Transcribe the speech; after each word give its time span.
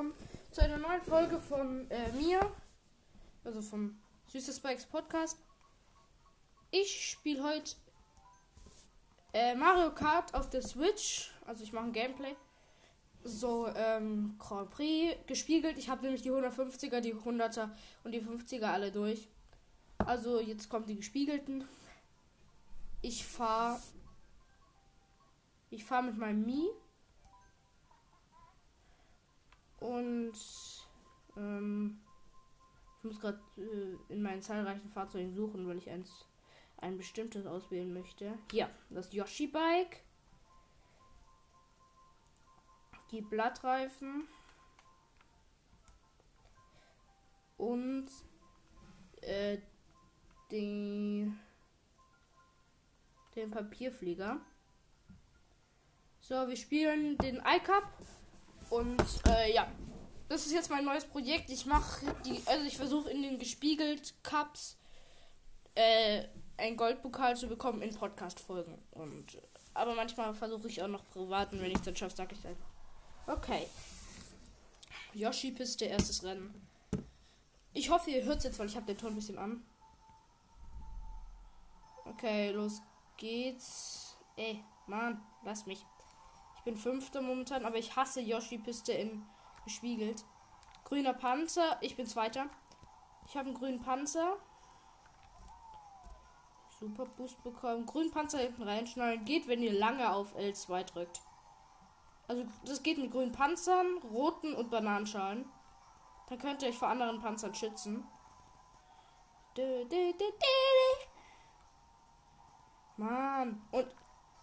willkommen 0.00 0.14
zu 0.50 0.62
einer 0.62 0.78
neuen 0.78 1.02
Folge 1.02 1.38
von 1.38 1.90
äh, 1.90 2.10
mir, 2.12 2.40
also 3.44 3.60
vom 3.60 3.98
Süße 4.28 4.54
Spikes 4.54 4.86
Podcast. 4.86 5.36
Ich 6.70 7.10
spiele 7.10 7.42
heute 7.42 7.72
äh, 9.34 9.54
Mario 9.54 9.94
Kart 9.94 10.32
auf 10.32 10.48
der 10.48 10.62
Switch, 10.62 11.30
also 11.46 11.62
ich 11.64 11.74
mache 11.74 11.84
ein 11.84 11.92
Gameplay. 11.92 12.34
So, 13.24 13.68
ähm, 13.76 14.36
Grand 14.38 14.70
Prix 14.70 15.16
gespiegelt. 15.26 15.76
Ich 15.76 15.90
habe 15.90 16.02
nämlich 16.02 16.22
die 16.22 16.30
150er, 16.30 17.00
die 17.00 17.14
100er 17.14 17.68
und 18.02 18.12
die 18.12 18.22
50er 18.22 18.72
alle 18.72 18.92
durch. 18.92 19.28
Also 19.98 20.40
jetzt 20.40 20.70
kommen 20.70 20.86
die 20.86 20.96
gespiegelten. 20.96 21.68
Ich 23.02 23.26
fahre 23.26 23.78
ich 25.68 25.84
fahre 25.84 26.04
mit 26.04 26.16
meinem 26.16 26.46
Mi 26.46 26.70
und 29.80 30.32
ähm, 31.36 32.00
ich 32.98 33.04
muss 33.04 33.20
gerade 33.20 33.40
äh, 33.56 34.12
in 34.12 34.22
meinen 34.22 34.42
zahlreichen 34.42 34.90
Fahrzeugen 34.90 35.34
suchen, 35.34 35.66
weil 35.66 35.78
ich 35.78 35.88
eins 35.90 36.26
ein 36.76 36.96
bestimmtes 36.96 37.46
auswählen 37.46 37.92
möchte. 37.92 38.38
Ja, 38.52 38.70
das 38.90 39.12
Yoshi 39.12 39.46
Bike. 39.46 40.02
Die 43.10 43.22
Blattreifen. 43.22 44.28
Und 47.56 48.08
äh, 49.22 49.58
die, 50.50 51.30
den 53.34 53.50
Papierflieger. 53.50 54.40
So, 56.20 56.48
wir 56.48 56.56
spielen 56.56 57.16
den 57.18 57.36
iCup. 57.36 57.88
Und 58.70 59.02
äh, 59.28 59.52
ja, 59.52 59.66
das 60.28 60.46
ist 60.46 60.52
jetzt 60.52 60.70
mein 60.70 60.84
neues 60.84 61.04
Projekt. 61.04 61.50
Ich 61.50 61.66
mache 61.66 62.06
die, 62.24 62.40
also 62.46 62.64
ich 62.64 62.76
versuche 62.76 63.10
in 63.10 63.22
den 63.22 63.38
gespiegelt 63.38 64.14
Cups 64.22 64.78
äh, 65.74 66.24
ein 66.56 66.76
Goldpokal 66.76 67.36
zu 67.36 67.48
bekommen 67.48 67.82
in 67.82 67.94
Podcast-Folgen. 67.94 68.78
Und 68.92 69.38
aber 69.74 69.94
manchmal 69.94 70.34
versuche 70.34 70.68
ich 70.68 70.82
auch 70.82 70.88
noch 70.88 71.04
privat 71.10 71.52
und 71.52 71.60
wenn 71.60 71.70
ich 71.70 71.78
es 71.78 71.82
dann 71.82 71.96
schaffe, 71.96 72.16
sage 72.16 72.34
ich 72.34 72.46
einfach. 72.46 72.68
Okay. 73.26 73.66
Yoshi-Piste, 75.14 75.86
erstes 75.86 76.22
Rennen. 76.22 76.66
Ich 77.72 77.90
hoffe, 77.90 78.10
ihr 78.10 78.24
hört 78.24 78.38
es 78.38 78.44
jetzt, 78.44 78.58
weil 78.58 78.66
ich 78.66 78.76
habe 78.76 78.86
den 78.86 78.98
Ton 78.98 79.10
ein 79.10 79.16
bisschen 79.16 79.38
an. 79.38 79.64
Okay, 82.04 82.50
los 82.50 82.80
geht's. 83.16 84.16
Ey, 84.36 84.62
Mann, 84.86 85.20
lass 85.44 85.66
mich. 85.66 85.84
Bin 86.70 86.78
Fünfter 86.78 87.20
momentan, 87.20 87.64
aber 87.64 87.78
ich 87.78 87.96
hasse 87.96 88.20
Yoshi-Piste 88.20 88.92
in 88.92 89.26
gespiegelt. 89.64 90.24
Grüner 90.84 91.14
Panzer, 91.14 91.76
ich 91.80 91.96
bin 91.96 92.06
Zweiter. 92.06 92.46
Ich 93.26 93.36
habe 93.36 93.48
einen 93.48 93.58
grünen 93.58 93.82
Panzer. 93.82 94.36
Super 96.78 97.06
Boost 97.06 97.42
bekommen. 97.42 97.86
Grünen 97.86 98.12
Panzer 98.12 98.38
hinten 98.38 98.62
reinschnallen. 98.62 99.24
Geht, 99.24 99.48
wenn 99.48 99.64
ihr 99.64 99.72
lange 99.72 100.12
auf 100.12 100.36
L2 100.36 100.84
drückt. 100.84 101.22
Also 102.28 102.44
das 102.64 102.84
geht 102.84 102.98
mit 102.98 103.10
grünen 103.10 103.32
Panzern, 103.32 103.98
roten 104.12 104.54
und 104.54 104.70
Bananenschalen. 104.70 105.50
Dann 106.28 106.38
könnt 106.38 106.62
ihr 106.62 106.68
euch 106.68 106.78
vor 106.78 106.86
anderen 106.86 107.20
Panzern 107.20 107.52
schützen. 107.52 108.06
Mann. 112.96 113.60
Und 113.72 113.88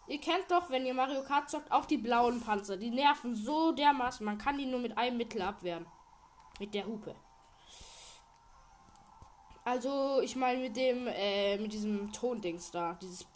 ihr 0.08 0.20
kennt 0.20 0.50
doch, 0.50 0.70
wenn 0.70 0.86
ihr 0.86 0.94
Mario 0.94 1.24
Kart 1.24 1.50
zockt, 1.50 1.72
auch 1.72 1.86
die 1.86 1.98
blauen 1.98 2.42
Panzer. 2.42 2.78
Die 2.78 2.90
nerven 2.90 3.36
so 3.36 3.72
dermaßen. 3.72 4.26
Man 4.26 4.38
kann 4.38 4.58
die 4.58 4.66
nur 4.66 4.80
mit 4.80 4.98
einem 4.98 5.18
Mittel 5.18 5.42
abwehren. 5.42 5.86
Mit 6.60 6.74
der 6.74 6.86
Hupe. 6.86 7.16
Also, 9.64 10.22
ich 10.22 10.36
meine 10.36 10.62
mit 10.62 10.78
dem, 10.78 11.08
äh, 11.08 11.58
mit 11.58 11.74
diesem 11.74 12.12
Tondings 12.14 12.72
da. 12.72 12.98
Dieses. 13.02 13.28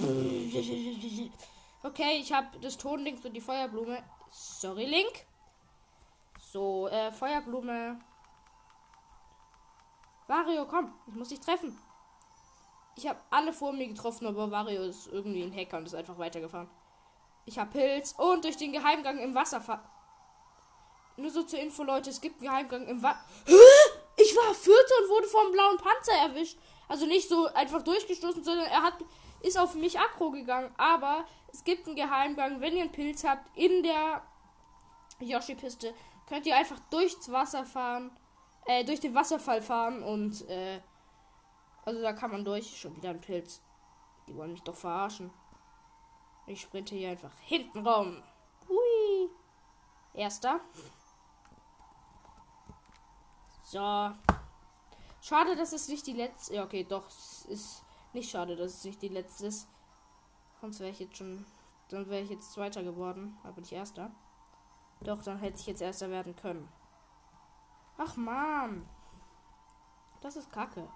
Okay, 1.84 2.20
ich 2.20 2.32
habe 2.32 2.60
das 2.60 2.78
Tondings 2.78 3.26
und 3.26 3.34
die 3.34 3.42
Feuerblume. 3.42 4.02
Sorry, 4.30 4.86
Link. 4.86 5.26
So, 6.40 6.88
äh, 6.88 7.12
Feuerblume. 7.12 8.00
Wario, 10.28 10.66
komm, 10.66 10.94
ich 11.08 11.16
muss 11.16 11.30
dich 11.30 11.40
treffen. 11.42 11.78
Ich 12.96 13.08
habe 13.08 13.20
alle 13.30 13.54
vor 13.54 13.74
mir 13.74 13.88
getroffen, 13.88 14.28
aber 14.28 14.52
Wario 14.52 14.84
ist 14.84 15.08
irgendwie 15.08 15.44
ein 15.44 15.56
Hacker 15.56 15.78
und 15.78 15.86
ist 15.86 15.96
einfach 15.96 16.18
weitergefahren. 16.18 16.70
Ich 17.46 17.58
habe 17.58 17.72
Pilz 17.72 18.14
und 18.18 18.44
durch 18.44 18.58
den 18.58 18.72
Geheimgang 18.72 19.18
im 19.20 19.34
Wasserfall. 19.34 19.82
Nur 21.18 21.32
so 21.32 21.44
zur 21.44 21.60
Info, 21.60 21.84
Leute, 21.84 22.10
es 22.10 22.22
gibt 22.22 22.42
einen 22.42 22.50
Geheimgang 22.50 22.88
im 22.88 23.02
Wasser. 23.02 23.20
Ich 24.18 24.36
war 24.36 24.54
Vierter 24.54 24.94
und 25.02 25.10
wurde 25.10 25.28
vom 25.28 25.52
blauen 25.52 25.78
Panzer 25.78 26.14
erwischt. 26.14 26.58
Also 26.88 27.06
nicht 27.06 27.28
so 27.28 27.48
einfach 27.48 27.82
durchgestoßen, 27.82 28.44
sondern 28.44 28.68
er 28.68 28.84
hat 28.84 28.96
ist 29.44 29.58
auf 29.58 29.76
mich 29.76 30.00
aggro 30.00 30.32
gegangen. 30.32 30.72
Aber 30.78 31.26
es 31.52 31.64
gibt 31.64 31.88
einen 31.88 31.96
Geheimgang, 31.96 32.62
wenn 32.62 32.76
ihr 32.76 32.84
einen 32.84 32.92
Pilz 32.92 33.24
habt 33.24 33.50
in 33.58 33.84
der 33.84 34.22
Yoshi-Piste, 35.20 35.94
könnt 36.28 36.46
ihr 36.46 36.56
einfach 36.56 36.80
durchs 36.90 37.32
Wasser 37.32 37.66
fahren, 37.66 38.12
äh, 38.66 38.84
durch 38.86 39.00
den 39.00 39.14
Wasserfall 39.14 39.62
fahren 39.62 40.04
und, 40.04 40.48
äh, 40.50 40.80
also 41.84 42.02
da 42.02 42.14
kann 42.14 42.32
man 42.32 42.46
durch. 42.46 42.78
Schon 42.80 42.96
wieder 42.96 43.10
ein 43.10 43.22
Pilz. 43.22 43.62
Die 44.28 44.36
wollen 44.36 44.52
mich 44.52 44.64
doch 44.64 44.76
verarschen. 44.76 45.32
Ich 46.46 46.62
sprinte 46.62 46.96
hier 46.96 47.12
einfach 47.12 47.34
hinten 47.42 47.86
rum. 47.86 48.22
Hui. 48.68 49.30
Erster. 50.14 50.60
So. 53.64 54.12
Schade, 55.22 55.56
dass 55.56 55.72
es 55.72 55.88
nicht 55.88 56.06
die 56.08 56.14
letzte. 56.14 56.56
Ja, 56.56 56.64
okay, 56.64 56.84
doch. 56.84 57.08
Es 57.08 57.46
ist 57.46 57.84
nicht 58.14 58.30
schade, 58.30 58.56
dass 58.56 58.74
es 58.74 58.84
nicht 58.84 59.02
die 59.02 59.08
letzte 59.08 59.48
ist. 59.48 59.68
Sonst 60.60 60.80
wäre 60.80 60.92
ich 60.92 61.00
jetzt 61.00 61.18
schon. 61.18 61.46
Dann 61.90 62.10
wäre 62.10 62.22
ich 62.22 62.30
jetzt 62.30 62.54
Zweiter 62.54 62.84
geworden, 62.84 63.38
aber 63.44 63.60
nicht 63.60 63.72
Erster. 63.72 64.12
Doch, 65.02 65.22
dann 65.24 65.40
hätte 65.40 65.60
ich 65.60 65.68
jetzt 65.68 65.82
Erster 65.82 66.10
werden 66.10 66.36
können. 66.36 66.70
Ach 67.98 68.16
man. 68.16 68.88
Das 70.22 70.36
ist 70.36 70.52
kacke. 70.52 70.88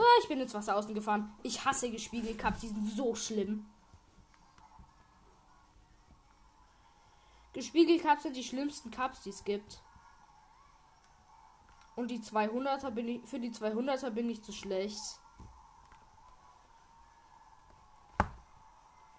Oh, 0.00 0.20
ich 0.22 0.28
bin 0.28 0.38
ins 0.38 0.54
Wasser 0.54 0.76
außen 0.76 0.94
gefahren. 0.94 1.36
Ich 1.42 1.64
hasse 1.64 1.90
gespiegelt 1.90 2.38
Cup. 2.38 2.60
Die 2.60 2.68
sind 2.68 2.88
so 2.88 3.16
schlimm. 3.16 3.66
Gespiegelt 7.52 8.04
Cups 8.04 8.22
sind 8.22 8.36
die 8.36 8.44
schlimmsten 8.44 8.92
Cups, 8.92 9.22
die 9.22 9.30
es 9.30 9.42
gibt. 9.42 9.80
Und 11.96 12.12
die 12.12 12.20
200er 12.20 12.90
bin 12.90 13.08
ich, 13.08 13.28
für 13.28 13.40
die 13.40 13.50
200er 13.50 14.10
bin 14.10 14.30
ich 14.30 14.44
zu 14.44 14.52
schlecht. 14.52 15.02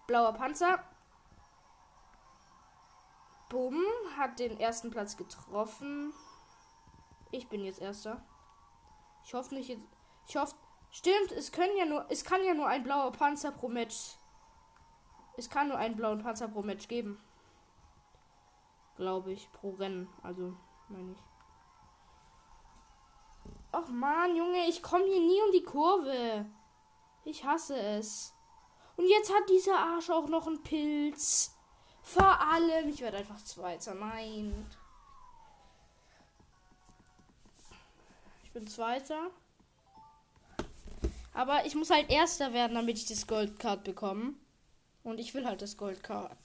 Blauer 0.08 0.32
Panzer. 0.32 0.82
Bumm 3.50 3.84
hat 4.18 4.40
den 4.40 4.58
ersten 4.58 4.92
Platz 4.92 5.18
getroffen. 5.18 6.14
Ich 7.32 7.50
bin 7.50 7.66
jetzt 7.66 7.82
erster. 7.82 8.24
Ich 9.26 9.34
hoffe 9.34 9.56
nicht 9.56 9.68
jetzt. 9.68 9.84
Ich 10.26 10.38
hoffe. 10.38 10.56
Stimmt, 10.92 11.32
es 11.32 11.52
können 11.52 11.78
ja 11.78 11.86
nur. 11.86 12.06
Es 12.10 12.24
kann 12.24 12.44
ja 12.44 12.54
nur 12.54 12.68
ein 12.68 12.84
blauer 12.84 13.12
Panzer 13.12 13.52
pro 13.52 13.70
Match. 13.70 14.18
Es 15.38 15.50
kann 15.50 15.70
nur 15.70 15.78
einen 15.78 15.96
blauen 15.96 16.22
Panzer 16.22 16.48
pro 16.48 16.62
Match 16.62 16.88
geben. 16.88 17.18
Glaube 18.98 19.32
ich. 19.32 19.50
Pro 19.54 19.70
Rennen. 19.72 20.10
Also, 20.24 20.54
meine 20.90 21.14
ich. 21.14 21.24
Ach 23.72 23.88
man, 23.88 24.36
Junge, 24.36 24.68
ich 24.68 24.82
komme 24.82 25.06
hier 25.06 25.22
nie 25.22 25.42
um 25.46 25.52
die 25.54 25.64
Kurve. 25.64 26.46
Ich 27.24 27.46
hasse 27.46 27.80
es. 27.80 28.34
Und 28.98 29.08
jetzt 29.08 29.34
hat 29.34 29.48
dieser 29.50 29.78
Arsch 29.78 30.10
auch 30.10 30.28
noch 30.28 30.48
einen 30.48 30.62
Pilz. 30.64 31.56
Vor 32.02 32.42
allem, 32.42 32.90
ich 32.90 33.00
werde 33.00 33.18
einfach 33.18 33.42
Zweiter. 33.44 33.94
Nein. 33.94 34.70
Ich 38.44 38.52
bin 38.52 38.68
Zweiter. 38.68 39.30
Aber 41.40 41.66
ich 41.66 41.74
muss 41.74 41.90
halt 41.90 42.10
Erster 42.10 42.52
werden, 42.52 42.76
damit 42.76 42.98
ich 42.98 43.06
das 43.06 43.26
Goldcard 43.26 43.86
bekomme. 43.86 44.34
Und 45.04 45.22
ich 45.22 45.34
will 45.34 45.46
halt 45.46 45.62
das 45.62 45.78
Goldcard. 45.78 46.38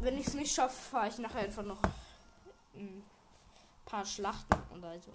Wenn 0.00 0.18
ich 0.18 0.26
es 0.26 0.34
nicht 0.34 0.52
schaffe, 0.52 0.74
fahre 0.90 1.06
ich 1.06 1.18
nachher 1.18 1.42
einfach 1.42 1.62
noch 1.62 1.80
ein 2.74 3.04
paar 3.86 4.04
Schlachten 4.04 4.60
und 4.72 4.82
also. 4.82 5.12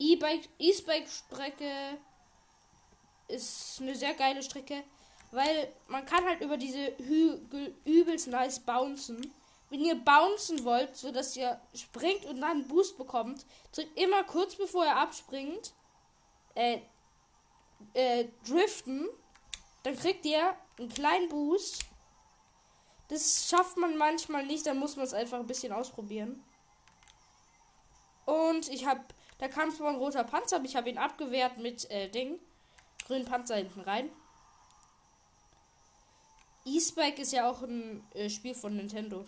E-Bike, 0.00 0.48
E-Bike-Strecke 0.58 1.98
ist 3.28 3.80
eine 3.80 3.94
sehr 3.94 4.14
geile 4.14 4.42
Strecke, 4.42 4.82
weil 5.30 5.72
man 5.86 6.04
kann 6.04 6.24
halt 6.24 6.40
über 6.40 6.56
diese 6.56 6.96
Hügel 6.98 7.76
übelst 7.84 8.26
nice 8.26 8.58
bouncen. 8.58 9.32
Wenn 9.70 9.84
ihr 9.84 9.96
bouncen 9.96 10.64
wollt, 10.64 10.96
so 10.96 11.10
dass 11.10 11.36
ihr 11.36 11.60
springt 11.74 12.24
und 12.26 12.40
dann 12.40 12.50
einen 12.50 12.68
Boost 12.68 12.96
bekommt, 12.96 13.44
drückt 13.72 13.98
immer 13.98 14.22
kurz 14.24 14.54
bevor 14.54 14.84
er 14.84 14.96
abspringt, 14.96 15.72
äh, 16.54 16.80
äh, 17.94 18.26
driften, 18.46 19.08
dann 19.82 19.96
kriegt 19.96 20.24
ihr 20.24 20.54
einen 20.78 20.88
kleinen 20.88 21.28
Boost 21.28 21.84
Das 23.08 23.48
schafft 23.48 23.76
man 23.76 23.96
manchmal 23.96 24.46
nicht, 24.46 24.66
da 24.66 24.74
muss 24.74 24.96
man 24.96 25.04
es 25.04 25.12
einfach 25.12 25.38
ein 25.38 25.46
bisschen 25.46 25.72
ausprobieren. 25.72 26.42
Und 28.24 28.68
ich 28.68 28.86
habe, 28.86 29.02
da 29.38 29.48
kam 29.48 29.70
zwar 29.70 29.90
ein 29.90 29.96
roter 29.96 30.24
Panzer, 30.24 30.56
aber 30.56 30.64
ich 30.64 30.76
habe 30.76 30.88
ihn 30.88 30.98
abgewehrt 30.98 31.58
mit 31.58 31.90
äh, 31.90 32.08
Ding. 32.08 32.38
Grünen 33.06 33.26
Panzer 33.26 33.56
hinten 33.56 33.80
rein. 33.80 34.10
E-Spike 36.64 37.20
ist 37.20 37.32
ja 37.32 37.50
auch 37.50 37.62
ein 37.62 38.06
äh, 38.14 38.30
Spiel 38.30 38.54
von 38.54 38.74
Nintendo. 38.74 39.26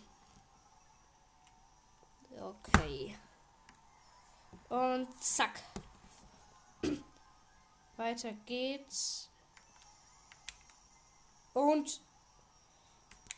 Okay. 2.40 3.16
Und 4.68 5.08
zack. 5.22 5.62
Weiter 7.96 8.32
geht's. 8.44 9.30
Und 11.54 12.00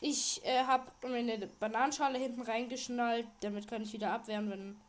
ich 0.01 0.43
äh, 0.45 0.63
habe 0.63 0.91
meine 1.07 1.47
Bananenschale 1.47 2.17
hinten 2.17 2.41
reingeschnallt. 2.41 3.27
Damit 3.41 3.67
kann 3.67 3.81
ich 3.81 3.93
wieder 3.93 4.11
abwehren, 4.11 4.49
wenn 4.49 4.71
ein 4.71 4.81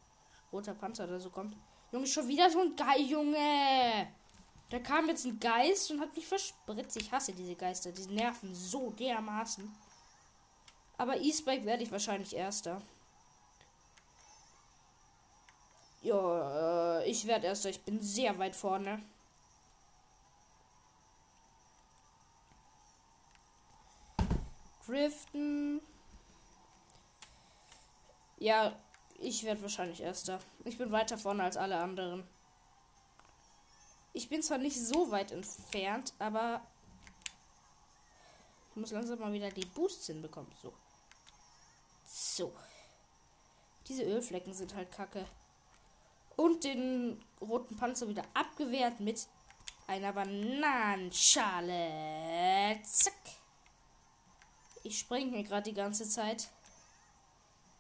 roter 0.53 0.75
Panzer 0.75 1.05
oder 1.05 1.21
so 1.21 1.31
kommt. 1.31 1.57
Junge, 1.93 2.07
schon 2.07 2.29
wieder 2.29 2.51
so 2.51 2.61
ein 2.61 2.77
Geil, 2.77 3.03
Junge. 3.03 4.09
Da 4.71 4.79
kam 4.79 5.09
jetzt 5.09 5.25
ein 5.27 5.41
Geist 5.41 5.91
und 5.91 6.01
hat 6.01 6.15
mich 6.15 6.27
verspritzt. 6.27 6.97
Ich 6.97 7.11
hasse 7.11 7.33
diese 7.33 7.57
Geister. 7.57 7.91
Die 7.91 8.07
nerven 8.07 8.55
so 8.55 8.91
dermaßen. 8.91 9.73
Aber 10.97 11.21
E-Spike 11.21 11.65
werde 11.65 11.83
ich 11.83 11.91
wahrscheinlich 11.91 12.37
erster. 12.37 12.81
Ja, 16.03 17.01
äh, 17.01 17.11
ich 17.11 17.27
werde 17.27 17.47
erster. 17.47 17.69
Ich 17.71 17.83
bin 17.83 18.01
sehr 18.01 18.39
weit 18.39 18.57
vorne. 18.57 19.01
Driften. 24.87 25.81
Ja, 28.39 28.75
ich 29.19 29.45
werde 29.45 29.63
wahrscheinlich 29.63 30.01
erster. 30.01 30.41
Ich 30.65 30.79
bin 30.79 30.91
weiter 30.91 31.19
vorne 31.19 31.45
als 31.45 31.57
alle 31.57 31.79
anderen. 31.79 32.27
Ich 34.13 34.29
bin 34.29 34.43
zwar 34.43 34.59
nicht 34.59 34.81
so 34.81 35.11
weit 35.11 35.31
entfernt, 35.31 36.15
aber 36.19 36.63
ich 38.71 38.77
muss 38.77 38.91
langsam 38.91 39.21
mal 39.21 39.33
wieder 39.33 39.51
die 39.51 39.67
Boosts 39.67 40.07
hinbekommen. 40.07 40.51
So. 40.61 40.73
So. 42.07 42.53
Diese 43.87 44.03
Ölflecken 44.05 44.55
sind 44.55 44.75
halt 44.75 44.91
kacke. 44.91 45.27
Und 46.41 46.65
den 46.65 47.23
roten 47.43 47.77
Panzer 47.77 48.09
wieder 48.09 48.25
abgewehrt 48.33 48.99
mit 48.99 49.27
einer 49.87 50.15
Bananenschale. 50.15 52.81
Zack. 52.83 53.13
Ich 54.83 55.01
springe 55.01 55.37
hier 55.37 55.45
gerade 55.45 55.69
die 55.69 55.75
ganze 55.75 56.09
Zeit. 56.09 56.49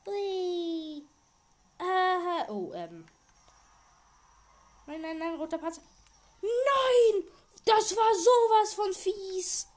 Ui. 0.06 1.02
Ah, 1.78 2.44
oh, 2.48 2.70
ähm. 2.74 3.06
Nein, 4.86 5.00
nein, 5.00 5.16
nein, 5.16 5.36
roter 5.36 5.56
Panzer. 5.56 5.80
Nein! 6.42 7.24
Das 7.64 7.96
war 7.96 8.14
sowas 8.14 8.74
von 8.74 8.92
fies. 8.92 9.68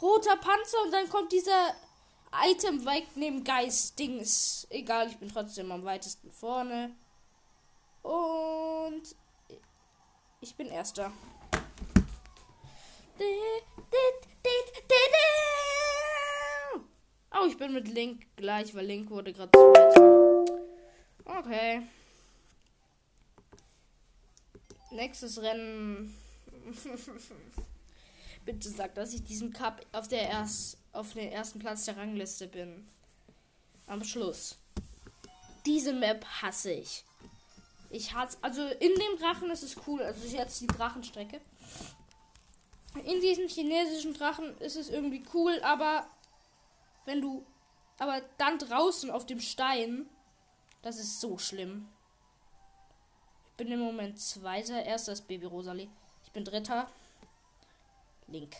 Roter 0.00 0.36
Panzer 0.36 0.80
und 0.84 0.92
dann 0.92 1.08
kommt 1.08 1.32
dieser 1.32 1.74
Item 2.44 2.86
wegnehmen 2.86 3.42
Geist 3.42 3.98
Dings. 3.98 4.64
Egal, 4.70 5.08
ich 5.08 5.16
bin 5.16 5.28
trotzdem 5.28 5.72
am 5.72 5.82
weitesten 5.82 6.30
vorne. 6.30 6.94
Und 8.08 9.02
ich 10.40 10.54
bin 10.54 10.68
erster. 10.68 11.12
Oh, 17.30 17.46
ich 17.46 17.58
bin 17.58 17.74
mit 17.74 17.86
Link 17.88 18.26
gleich, 18.36 18.74
weil 18.74 18.86
Link 18.86 19.10
wurde 19.10 19.34
gerade 19.34 19.50
Okay. 21.26 21.82
Nächstes 24.90 25.42
Rennen. 25.42 26.16
Bitte 28.46 28.70
sag, 28.70 28.94
dass 28.94 29.12
ich 29.12 29.22
diesen 29.24 29.52
Cup 29.52 29.84
auf 29.92 30.08
der 30.08 30.30
erst 30.30 30.78
auf 30.92 31.12
den 31.12 31.30
ersten 31.30 31.58
Platz 31.58 31.84
der 31.84 31.98
Rangliste 31.98 32.46
bin. 32.46 32.88
Am 33.86 34.02
Schluss. 34.02 34.56
Diese 35.66 35.92
Map 35.92 36.24
hasse 36.24 36.72
ich. 36.72 37.04
Ich 37.90 38.14
hasse. 38.14 38.38
Also 38.42 38.62
in 38.62 38.94
dem 38.94 39.18
Drachen 39.18 39.50
ist 39.50 39.62
es 39.62 39.76
cool. 39.86 40.02
Also 40.02 40.26
jetzt 40.26 40.60
die 40.60 40.66
Drachenstrecke. 40.66 41.40
In 43.04 43.20
diesem 43.20 43.48
chinesischen 43.48 44.14
Drachen 44.14 44.56
ist 44.58 44.76
es 44.76 44.88
irgendwie 44.88 45.24
cool, 45.34 45.60
aber 45.62 46.06
wenn 47.04 47.20
du. 47.20 47.44
Aber 47.98 48.22
dann 48.38 48.58
draußen 48.58 49.10
auf 49.10 49.26
dem 49.26 49.40
Stein. 49.40 50.08
Das 50.82 50.98
ist 50.98 51.20
so 51.20 51.38
schlimm 51.38 51.88
bin 53.58 53.72
im 53.72 53.80
Moment 53.80 54.18
zweiter. 54.18 54.82
Erster 54.82 55.12
ist 55.12 55.28
Baby 55.28 55.44
Rosalie. 55.44 55.90
Ich 56.24 56.32
bin 56.32 56.44
dritter. 56.44 56.88
Link. 58.28 58.56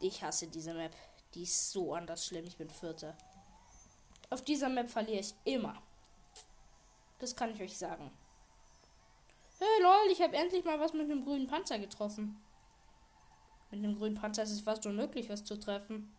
Ich 0.00 0.22
hasse 0.22 0.46
diese 0.46 0.72
Map. 0.72 0.94
Die 1.34 1.42
ist 1.42 1.72
so 1.72 1.92
anders 1.92 2.24
schlimm. 2.24 2.46
Ich 2.46 2.56
bin 2.56 2.70
vierter. 2.70 3.16
Auf 4.30 4.42
dieser 4.42 4.68
Map 4.68 4.88
verliere 4.88 5.20
ich 5.20 5.34
immer. 5.44 5.80
Das 7.18 7.34
kann 7.34 7.54
ich 7.54 7.60
euch 7.60 7.76
sagen. 7.76 8.10
Hey 9.58 9.82
lol, 9.82 10.12
ich 10.12 10.22
habe 10.22 10.36
endlich 10.36 10.64
mal 10.64 10.78
was 10.78 10.92
mit 10.92 11.10
einem 11.10 11.24
grünen 11.24 11.46
Panzer 11.46 11.78
getroffen. 11.78 12.40
Mit 13.70 13.82
einem 13.82 13.96
grünen 13.96 14.14
Panzer 14.14 14.44
ist 14.44 14.52
es 14.52 14.60
fast 14.60 14.86
unmöglich, 14.86 15.28
was 15.28 15.44
zu 15.44 15.58
treffen. 15.58 16.14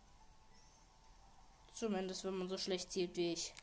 Zumindest, 1.74 2.24
wenn 2.24 2.36
man 2.36 2.48
so 2.48 2.58
schlecht 2.58 2.92
zielt 2.92 3.16
wie 3.16 3.32
ich. 3.32 3.54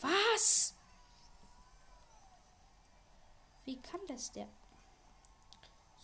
Was? 0.00 0.74
Wie 3.64 3.80
kann 3.80 4.00
das 4.08 4.32
der? 4.32 4.48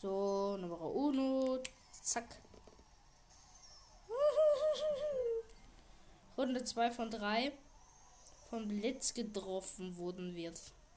So, 0.00 0.56
Nummer 0.56 0.80
uno. 0.80 1.58
Zack. 1.90 2.40
Runde 6.38 6.64
2 6.64 6.90
von 6.90 7.10
3. 7.10 7.52
Von 8.48 8.68
Blitz 8.68 9.14
getroffen 9.14 9.96
wurden 9.96 10.34
wir. 10.34 10.52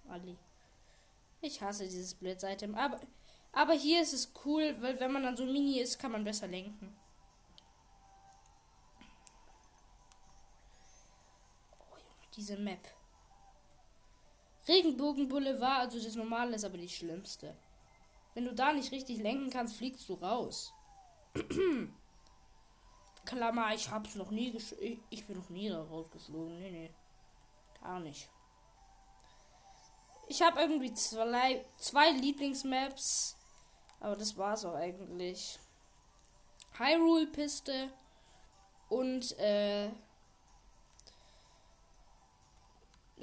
Ali. 0.09 0.37
Ich 1.41 1.61
hasse 1.61 1.83
dieses 1.83 2.15
Blitz-Item. 2.15 2.75
Aber, 2.75 2.99
aber 3.51 3.73
hier 3.73 4.01
ist 4.01 4.13
es 4.13 4.31
cool, 4.45 4.75
weil 4.81 4.99
wenn 4.99 5.11
man 5.11 5.23
dann 5.23 5.37
so 5.37 5.45
mini 5.45 5.79
ist, 5.79 5.99
kann 5.99 6.11
man 6.11 6.23
besser 6.23 6.47
lenken. 6.47 6.95
diese 12.35 12.57
Map. 12.57 12.79
Regenbogen 14.67 15.27
Boulevard, 15.27 15.81
also 15.81 15.99
das 15.99 16.15
normale 16.15 16.55
ist 16.55 16.63
aber 16.63 16.77
die 16.77 16.89
schlimmste. 16.89 17.55
Wenn 18.33 18.45
du 18.45 18.53
da 18.53 18.73
nicht 18.73 18.91
richtig 18.91 19.19
lenken 19.19 19.49
kannst, 19.49 19.75
fliegst 19.75 20.07
du 20.09 20.13
raus. 20.15 20.73
Klammer, 23.33 23.73
ich 23.73 23.89
hab's 23.89 24.15
noch 24.15 24.31
nie 24.31 24.51
gesch 24.51 24.73
ich, 24.79 24.99
ich 25.09 25.25
bin 25.25 25.37
noch 25.37 25.49
nie 25.49 25.69
da 25.69 25.83
rausgeflogen. 25.83 26.57
Nee, 26.59 26.71
nee. 26.71 26.91
Gar 27.81 27.99
nicht. 27.99 28.29
Ich 30.27 30.41
habe 30.41 30.61
irgendwie 30.61 30.93
zwei, 30.93 31.65
zwei 31.77 32.11
Lieblingsmaps. 32.11 33.37
Aber 33.99 34.15
das 34.15 34.37
war's 34.37 34.65
auch 34.65 34.75
eigentlich. 34.75 35.59
Hyrule 36.77 37.27
Piste 37.27 37.93
und 38.89 39.37
äh, 39.39 39.91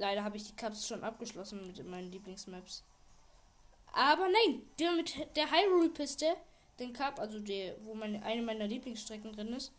Leider 0.01 0.25
habe 0.25 0.39
ich 0.39 0.45
die 0.45 0.57
Cups 0.57 0.89
schon 0.89 1.05
abgeschlossen 1.05 1.67
mit 1.67 1.85
meinen 1.87 2.11
Lieblingsmaps. 2.11 2.85
Aber 3.93 4.29
nein, 4.29 4.63
der 4.79 4.93
mit 4.93 5.37
der 5.37 5.51
Hyrule-Piste, 5.51 6.37
den 6.79 6.95
Cup, 6.95 7.19
also 7.19 7.39
der, 7.39 7.77
wo 7.85 7.95
meine, 7.95 8.23
eine 8.23 8.41
meiner 8.41 8.67
Lieblingsstrecken 8.67 9.33
drin 9.33 9.53
ist, 9.53 9.75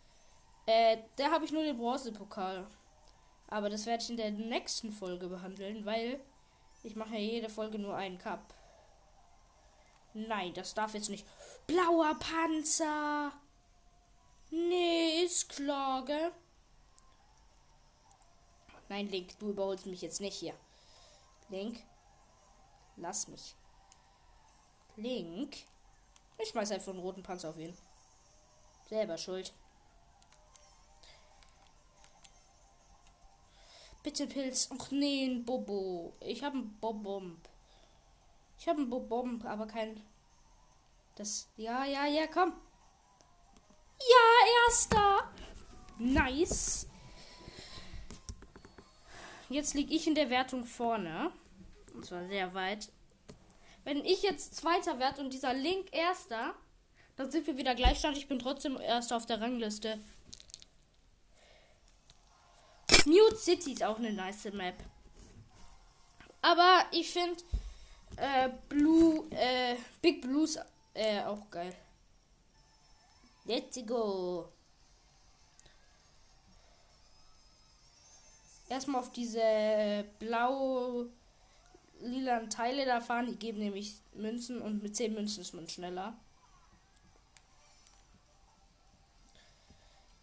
äh, 0.72 1.04
da 1.16 1.32
habe 1.32 1.46
ich 1.46 1.52
nur 1.52 1.64
den 1.64 1.78
Bronze-Pokal. 1.78 2.66
Aber 3.48 3.70
das 3.70 3.86
werde 3.86 4.04
ich 4.04 4.10
in 4.10 4.18
der 4.18 4.32
nächsten 4.32 4.92
Folge 4.92 5.28
behandeln, 5.28 5.86
weil 5.86 6.22
ich 6.84 6.96
mache 6.96 7.14
ja 7.16 7.20
jede 7.20 7.50
Folge 7.50 7.78
nur 7.78 7.96
einen 7.96 8.18
Cup. 8.18 8.54
Nein, 10.14 10.54
das 10.54 10.74
darf 10.74 10.94
jetzt 10.94 11.10
nicht. 11.10 11.26
Blauer 11.68 12.16
Panzer! 12.20 13.34
Nee, 14.50 15.24
ist 15.24 15.50
klar, 15.50 16.04
gell? 16.06 16.32
Nein, 18.90 19.08
Link, 19.10 19.40
du 19.40 19.50
überholst 19.50 19.86
mich 19.86 20.02
jetzt 20.02 20.20
nicht 20.20 20.36
hier. 20.36 20.54
Link, 21.50 21.80
lass 22.98 23.28
mich. 23.30 23.56
Link, 24.98 25.56
ich 26.38 26.50
schmeiß 26.50 26.72
einfach 26.72 26.92
einen 26.92 27.00
roten 27.00 27.24
Panzer 27.24 27.50
auf 27.50 27.58
ihn. 27.58 27.78
Selber 28.90 29.18
schuld. 29.18 29.54
Bitte 34.04 34.26
Pilz. 34.28 34.70
Ach 34.78 34.90
nee, 34.92 35.26
ein 35.26 35.46
Bobo. 35.46 36.14
Ich 36.22 36.44
habe 36.44 36.58
einen 36.58 36.78
Bobomb. 36.80 37.38
Ich 38.58 38.68
habe 38.68 38.80
einen 38.80 38.90
Bobomb, 38.90 39.46
aber 39.46 39.68
kein. 39.68 40.02
Das. 41.16 41.50
Ja, 41.58 41.86
ja, 41.86 42.06
ja, 42.08 42.28
komm. 42.28 42.54
Ja, 44.00 44.48
erster. 44.68 45.32
Nice. 46.00 46.88
Jetzt 49.50 49.74
liege 49.74 49.94
ich 49.94 50.08
in 50.08 50.16
der 50.16 50.30
Wertung 50.30 50.66
vorne. 50.66 51.32
Und 51.94 52.06
zwar 52.06 52.26
sehr 52.26 52.54
weit. 52.54 52.90
Wenn 53.84 54.06
ich 54.06 54.24
jetzt 54.24 54.56
Zweiter 54.56 54.98
werde 55.00 55.22
und 55.22 55.34
dieser 55.34 55.54
Link 55.54 55.88
Erster, 55.92 56.56
dann 57.18 57.30
sind 57.30 57.46
wir 57.48 57.58
wieder 57.58 57.76
Gleichstand. 57.76 58.18
Ich 58.18 58.28
bin 58.28 58.40
trotzdem 58.40 58.80
Erster 58.80 59.18
auf 59.18 59.26
der 59.26 59.42
Rangliste. 59.42 60.00
Mute 63.06 63.36
City 63.36 63.74
ist 63.74 63.84
auch 63.84 63.98
eine 63.98 64.14
nice 64.14 64.52
Map. 64.54 64.76
Aber 66.42 66.86
ich 66.92 67.12
finde 67.12 67.42
äh, 68.18 68.50
Blue, 68.70 69.26
äh, 69.32 69.76
Big 70.02 70.22
Blues 70.22 70.58
äh, 70.94 71.22
auch 71.24 71.50
geil. 71.50 71.74
Let's 73.46 73.80
go. 73.86 74.48
Erstmal 78.70 79.02
auf 79.02 79.12
diese 79.12 80.06
blau 80.20 81.06
lilanen 82.00 82.50
Teile 82.50 82.86
da 82.86 83.02
fahren. 83.02 83.28
Die 83.28 83.36
geben 83.36 83.60
nämlich 83.60 83.96
Münzen 84.14 84.62
und 84.62 84.82
mit 84.82 84.96
10 84.96 85.14
Münzen 85.14 85.42
ist 85.42 85.54
man 85.54 85.68
schneller. 85.68 86.18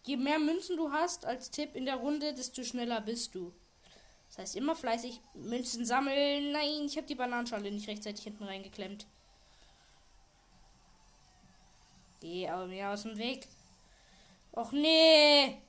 Je 0.09 0.17
mehr 0.17 0.39
Münzen 0.39 0.75
du 0.75 0.91
hast 0.91 1.23
als 1.23 1.51
Tipp 1.51 1.75
in 1.75 1.85
der 1.85 1.97
Runde, 1.97 2.33
desto 2.33 2.63
schneller 2.63 2.99
bist 2.99 3.35
du. 3.35 3.53
Das 4.27 4.39
heißt, 4.39 4.55
immer 4.55 4.75
fleißig 4.75 5.21
Münzen 5.35 5.85
sammeln. 5.85 6.51
Nein, 6.51 6.87
ich 6.87 6.97
habe 6.97 7.05
die 7.05 7.13
Bananenschale 7.13 7.69
nicht 7.69 7.87
rechtzeitig 7.87 8.23
hinten 8.23 8.43
reingeklemmt. 8.43 9.05
Geh 12.21 12.49
aber 12.49 12.65
mir 12.65 12.89
aus 12.89 13.03
dem 13.03 13.19
Weg. 13.19 13.47
Och 14.51 14.71
nee. 14.71 15.61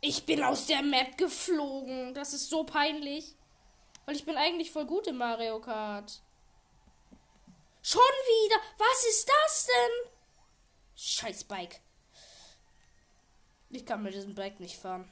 Ich 0.00 0.26
bin 0.26 0.42
aus 0.42 0.66
der 0.66 0.82
Map 0.82 1.16
geflogen. 1.16 2.14
Das 2.14 2.34
ist 2.34 2.50
so 2.50 2.64
peinlich. 2.64 3.36
Weil 4.06 4.16
ich 4.16 4.24
bin 4.24 4.36
eigentlich 4.36 4.72
voll 4.72 4.86
gut 4.86 5.06
im 5.06 5.18
Mario 5.18 5.60
Kart. 5.60 6.20
Schon 7.80 8.00
wieder? 8.00 8.56
Was 8.76 9.06
ist 9.06 9.28
das 9.28 9.66
denn? 9.68 10.13
Scheiß 10.96 11.44
Bike. 11.44 11.80
Ich 13.70 13.84
kann 13.84 14.02
mit 14.02 14.14
diesem 14.14 14.34
Bike 14.34 14.60
nicht 14.60 14.76
fahren. 14.76 15.10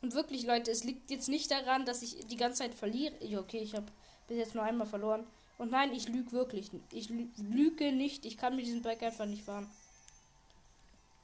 Und 0.00 0.14
wirklich, 0.14 0.46
Leute, 0.46 0.70
es 0.70 0.84
liegt 0.84 1.10
jetzt 1.10 1.28
nicht 1.28 1.50
daran, 1.50 1.84
dass 1.84 2.02
ich 2.02 2.24
die 2.26 2.36
ganze 2.36 2.60
Zeit 2.60 2.74
verliere. 2.74 3.14
Okay, 3.38 3.58
ich 3.58 3.74
habe 3.74 3.90
bis 4.28 4.38
jetzt 4.38 4.54
nur 4.54 4.64
einmal 4.64 4.86
verloren. 4.86 5.26
Und 5.58 5.72
nein, 5.72 5.92
ich 5.92 6.08
lüge 6.08 6.32
wirklich. 6.32 6.70
Ich 6.92 7.10
lüge 7.10 7.92
nicht. 7.92 8.24
Ich 8.24 8.36
kann 8.36 8.54
mit 8.56 8.64
diesem 8.64 8.82
Bike 8.82 9.02
einfach 9.02 9.26
nicht 9.26 9.44
fahren. 9.44 9.68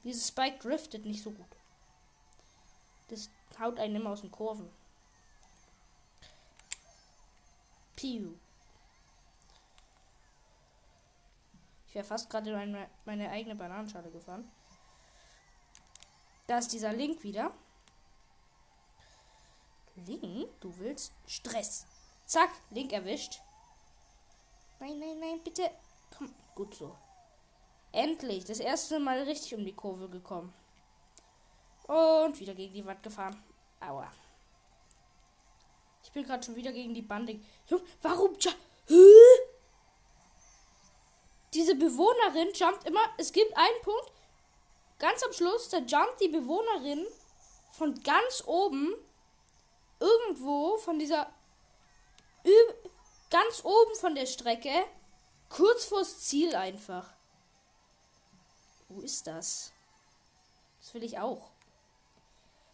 Dieses 0.03 0.27
Spike 0.27 0.59
driftet 0.59 1.05
nicht 1.05 1.23
so 1.23 1.31
gut. 1.31 1.47
Das 3.07 3.29
haut 3.59 3.79
einen 3.79 3.95
immer 3.95 4.11
aus 4.11 4.21
den 4.21 4.31
Kurven. 4.31 4.69
Piu. 7.95 8.33
Wäre 11.95 12.03
fast 12.03 12.29
gerade 12.29 12.51
meine, 12.51 12.89
meine 13.05 13.29
eigene 13.29 13.55
Bananenschale 13.55 14.11
gefahren. 14.11 14.51
Da 16.45 16.57
ist 16.57 16.73
dieser 16.73 16.91
Link 16.91 17.23
wieder. 17.23 17.51
Link, 20.05 20.49
du 20.59 20.77
willst 20.77 21.13
Stress. 21.25 21.85
Zack, 22.25 22.49
Link 22.71 22.91
erwischt. 22.91 23.39
Nein, 24.81 24.99
nein, 24.99 25.19
nein, 25.21 25.39
bitte. 25.41 25.71
Komm, 26.17 26.35
gut 26.53 26.75
so. 26.75 26.97
Endlich, 27.93 28.43
das 28.43 28.59
erste 28.59 28.99
Mal 28.99 29.21
richtig 29.21 29.55
um 29.55 29.63
die 29.63 29.71
Kurve 29.71 30.09
gekommen. 30.09 30.53
Und 31.87 32.37
wieder 32.41 32.55
gegen 32.55 32.73
die 32.73 32.85
Wand 32.85 33.03
gefahren. 33.03 33.41
Aua. 33.79 34.11
Ich 36.03 36.11
bin 36.11 36.25
gerade 36.25 36.43
schon 36.43 36.57
wieder 36.57 36.73
gegen 36.73 36.93
die 36.93 37.01
Bande. 37.01 37.39
Warum? 38.01 38.35
Diese 41.55 41.75
Bewohnerin 41.75 42.53
jumpt 42.53 42.85
immer. 42.85 42.99
Es 43.17 43.31
gibt 43.31 43.55
einen 43.55 43.81
Punkt. 43.81 44.11
Ganz 44.99 45.23
am 45.23 45.33
Schluss, 45.33 45.69
da 45.69 45.77
jumpt 45.77 46.21
die 46.21 46.27
Bewohnerin 46.27 47.05
von 47.71 48.01
ganz 48.03 48.43
oben 48.45 48.93
irgendwo 49.99 50.77
von 50.77 50.99
dieser 50.99 51.29
ganz 53.29 53.63
oben 53.63 53.95
von 53.95 54.15
der 54.15 54.25
Strecke 54.25 54.85
kurz 55.49 55.85
vors 55.85 56.21
Ziel 56.21 56.55
einfach. 56.55 57.13
Wo 58.87 59.01
ist 59.01 59.27
das? 59.27 59.73
Das 60.79 60.93
will 60.93 61.03
ich 61.03 61.19
auch. 61.19 61.51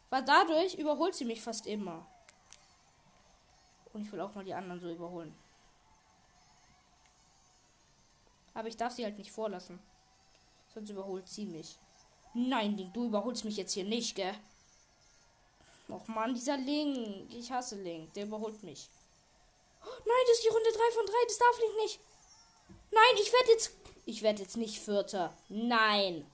Weil 0.10 0.24
dadurch 0.24 0.76
überholt 0.76 1.16
sie 1.16 1.26
mich 1.26 1.42
fast 1.42 1.66
immer. 1.68 2.06
Und 3.94 4.02
ich 4.02 4.12
will 4.12 4.20
auch 4.22 4.36
mal 4.36 4.44
die 4.44 4.54
anderen 4.54 4.82
so 4.82 4.92
überholen. 4.92 5.36
Aber 8.54 8.68
ich 8.68 8.78
darf 8.78 8.94
sie 8.94 9.04
halt 9.04 9.18
nicht 9.18 9.32
vorlassen. 9.32 9.80
Sonst 10.74 10.90
überholt 10.90 11.28
sie 11.28 11.46
mich. 11.46 11.78
Nein, 12.34 12.78
Link, 12.78 12.94
du 12.94 13.06
überholst 13.06 13.46
mich 13.46 13.58
jetzt 13.58 13.74
hier 13.74 13.84
nicht, 13.84 14.16
gell? 14.16 14.34
Och 15.90 16.08
man, 16.08 16.34
dieser 16.34 16.58
Link. 16.58 17.34
Ich 17.34 17.52
hasse 17.52 17.82
Link. 17.82 18.14
Der 18.14 18.26
überholt 18.26 18.64
mich. 18.64 18.90
Oh, 19.84 19.90
nein, 20.06 20.26
das 20.28 20.38
ist 20.38 20.44
die 20.46 20.54
Runde 20.54 20.70
3 20.72 20.92
von 20.94 21.06
3. 21.06 21.14
Das 21.28 21.38
darf 21.38 21.60
Link 21.60 21.76
nicht. 21.84 22.00
Nein, 22.92 23.16
ich 23.22 23.34
werde 23.34 23.52
jetzt 23.52 23.72
ich 24.06 24.22
werde 24.24 24.42
jetzt 24.42 24.58
nicht 24.58 24.80
Vierter. 24.80 25.34
Nein. 25.50 26.30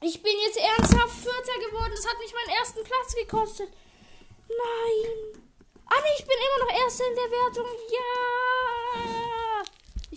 Ich 0.00 0.22
bin 0.22 0.32
jetzt 0.46 0.58
ernsthaft 0.58 1.20
Vierter 1.20 1.58
geworden. 1.68 1.92
Das 1.94 2.06
hat 2.06 2.18
mich 2.18 2.32
meinen 2.32 2.56
ersten 2.58 2.84
Platz 2.84 3.14
gekostet. 3.14 3.68
Nein. 4.48 5.42
Ah, 5.86 6.00
nee, 6.02 6.16
ich 6.18 6.24
bin 6.24 6.36
immer 6.36 6.64
noch 6.64 6.80
Erster 6.80 7.06
in 7.08 7.14
der 7.14 7.30
Wertung. 7.30 7.66
Ja. 7.90 8.45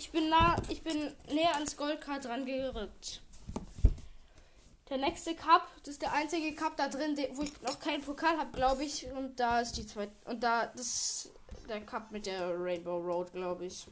Ich 0.00 0.12
bin 0.12 0.30
nah, 0.30 0.56
ich 0.70 0.82
bin 0.82 1.12
näher 1.30 1.56
ans 1.56 1.76
Goldcard 1.76 2.24
dran 2.24 2.46
gerückt. 2.46 3.20
Der 4.88 4.96
nächste 4.96 5.34
Cup, 5.34 5.68
das 5.82 5.92
ist 5.92 6.00
der 6.00 6.14
einzige 6.14 6.54
Cup 6.54 6.74
da 6.78 6.88
drin, 6.88 7.18
wo 7.34 7.42
ich 7.42 7.60
noch 7.60 7.78
keinen 7.78 8.02
Pokal 8.02 8.38
habe, 8.38 8.50
glaube 8.50 8.82
ich. 8.82 9.06
Und 9.12 9.38
da 9.38 9.60
ist 9.60 9.76
die 9.76 9.86
zweite. 9.86 10.10
Und 10.24 10.42
da, 10.42 10.72
das 10.74 11.28
der 11.68 11.82
Cup 11.82 12.12
mit 12.12 12.24
der 12.24 12.58
Rainbow 12.58 12.96
Road, 12.96 13.30
glaube 13.34 13.66
ich. 13.66 13.86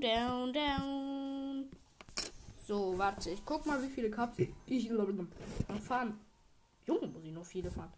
Down, 0.00 0.52
down. 0.52 1.13
So, 2.66 2.96
warte, 2.96 3.28
ich 3.28 3.44
guck 3.44 3.66
mal, 3.66 3.82
wie 3.82 3.90
viele 3.90 4.10
Cups 4.10 4.38
ich 4.66 4.90
noch 4.90 5.80
fahren. 5.82 6.18
Junge, 6.86 7.08
muss 7.08 7.24
ich 7.24 7.32
noch 7.32 7.44
viele 7.44 7.70
fahren. 7.70 7.92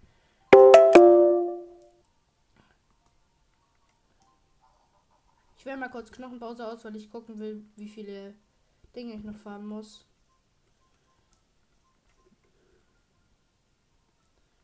Ich 5.57 5.65
wähle 5.65 5.77
mal 5.77 5.89
kurz 5.89 6.11
Knochenpause 6.11 6.67
aus, 6.67 6.85
weil 6.85 6.97
ich 6.97 7.11
gucken 7.11 7.39
will, 7.39 7.65
wie 7.77 7.89
viele 7.89 8.35
Dinge 8.97 9.15
ich 9.15 9.23
noch 9.23 9.37
fahren 9.37 9.67
muss. 9.67 10.05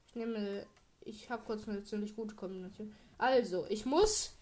Ich 0.09 0.17
nehme. 0.17 0.67
Ich 1.05 1.31
habe 1.31 1.45
kurz 1.45 1.69
eine 1.69 1.85
ziemlich 1.85 2.15
gute 2.15 2.35
Kombination. 2.35 2.95
Also, 3.19 3.67
ich 3.69 3.87
muss 3.87 4.35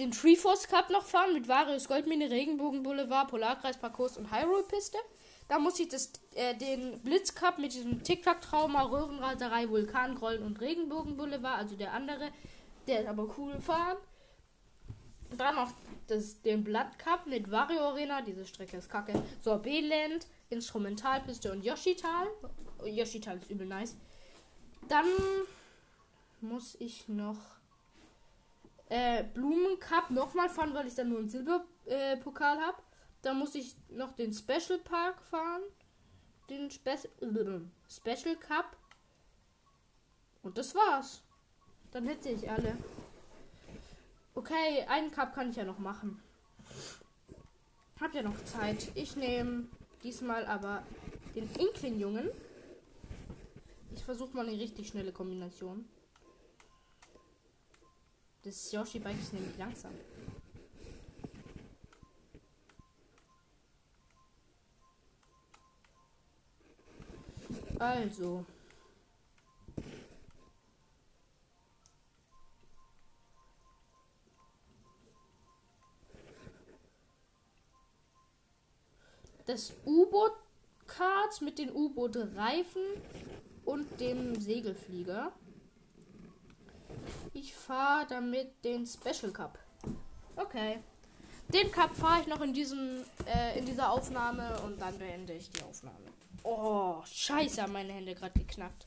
den 0.00 0.12
Treeforce 0.12 0.66
Cup 0.66 0.88
noch 0.90 1.04
fahren 1.04 1.34
mit 1.34 1.46
Varius 1.46 1.86
Goldmine, 1.86 2.30
Regenbogen 2.30 2.82
Boulevard, 2.82 3.28
Polarkreis 3.28 3.76
Parcours 3.76 4.16
und 4.16 4.32
Hyrule 4.32 4.64
Piste. 4.64 4.96
Da 5.48 5.58
muss 5.58 5.78
ich 5.78 5.88
das, 5.88 6.12
äh, 6.34 6.56
den 6.56 7.00
Blitz 7.02 7.34
Cup 7.34 7.58
mit 7.58 7.74
diesem 7.74 8.02
Tic-Tac-Trauma, 8.02 8.82
Röhrenraserei, 8.82 9.68
Vulkangrollen 9.68 10.42
und 10.42 10.60
Regenbogen 10.60 11.16
Boulevard, 11.16 11.58
also 11.58 11.76
der 11.76 11.92
andere, 11.92 12.30
der 12.86 13.02
ist 13.02 13.08
aber 13.08 13.28
cool 13.36 13.60
fahren. 13.60 13.98
Dann 15.36 15.56
noch 15.56 15.72
das, 16.06 16.40
den 16.42 16.64
Blood 16.64 16.98
Cup 16.98 17.26
mit 17.26 17.50
Wario 17.50 17.80
Arena. 17.80 18.22
Diese 18.22 18.46
Strecke 18.46 18.78
ist 18.78 18.88
kacke. 18.88 19.22
Sorbetland, 19.42 20.26
Instrumentalpiste 20.48 21.52
und 21.52 21.64
Yoshital. 21.64 22.26
Yoshital 22.84 23.36
ist 23.38 23.50
übel 23.50 23.66
nice. 23.66 23.96
Dann 24.88 25.06
muss 26.40 26.74
ich 26.80 27.06
noch 27.06 27.59
äh, 28.90 29.24
Blumencup 29.24 30.10
nochmal 30.10 30.50
fahren, 30.50 30.74
weil 30.74 30.86
ich 30.86 30.94
dann 30.94 31.08
nur 31.08 31.20
einen 31.20 31.30
Silberpokal 31.30 32.58
äh, 32.58 32.60
habe. 32.60 32.82
Dann 33.22 33.38
muss 33.38 33.54
ich 33.54 33.76
noch 33.88 34.12
den 34.12 34.32
Special 34.32 34.78
Park 34.82 35.22
fahren. 35.22 35.62
Den 36.48 36.70
Spe 36.70 36.98
Special 37.88 38.36
Cup. 38.36 38.76
Und 40.42 40.58
das 40.58 40.74
war's. 40.74 41.22
Dann 41.92 42.04
hätte 42.06 42.30
ich 42.30 42.50
alle. 42.50 42.76
Okay, 44.34 44.84
einen 44.88 45.10
Cup 45.10 45.34
kann 45.34 45.50
ich 45.50 45.56
ja 45.56 45.64
noch 45.64 45.78
machen. 45.78 46.20
Hab 48.00 48.14
ja 48.14 48.22
noch 48.22 48.42
Zeit. 48.44 48.90
Ich 48.94 49.14
nehme 49.16 49.68
diesmal 50.02 50.46
aber 50.46 50.82
den 51.36 51.48
Inkling-Jungen. 51.54 52.30
Ich 53.94 54.02
versuche 54.02 54.34
mal 54.34 54.48
eine 54.48 54.58
richtig 54.58 54.88
schnelle 54.88 55.12
Kombination. 55.12 55.84
Das 58.42 58.72
Yoshi-Bike 58.72 59.20
ist 59.20 59.34
nämlich 59.34 59.56
langsam. 59.58 59.92
Also. 67.78 68.44
Das 79.46 79.72
U-Boot-Kart 79.84 81.42
mit 81.42 81.58
den 81.58 81.74
U-Boot-Reifen 81.74 82.82
und 83.64 84.00
dem 84.00 84.40
Segelflieger. 84.40 85.32
Ich 87.32 87.54
fahre 87.54 88.06
damit 88.08 88.64
den 88.64 88.86
Special 88.86 89.32
Cup. 89.32 89.58
Okay. 90.36 90.78
Den 91.52 91.70
Cup 91.72 91.94
fahre 91.96 92.20
ich 92.20 92.26
noch 92.26 92.40
in 92.40 92.52
diesem 92.52 93.04
äh, 93.26 93.58
in 93.58 93.66
dieser 93.66 93.90
Aufnahme 93.90 94.60
und 94.60 94.80
dann 94.80 94.96
beende 94.98 95.32
ich 95.32 95.50
die 95.50 95.62
Aufnahme. 95.62 95.98
Oh, 96.42 97.02
scheiße, 97.04 97.62
haben 97.62 97.72
meine 97.72 97.92
Hände 97.92 98.14
gerade 98.14 98.38
geknackt. 98.38 98.86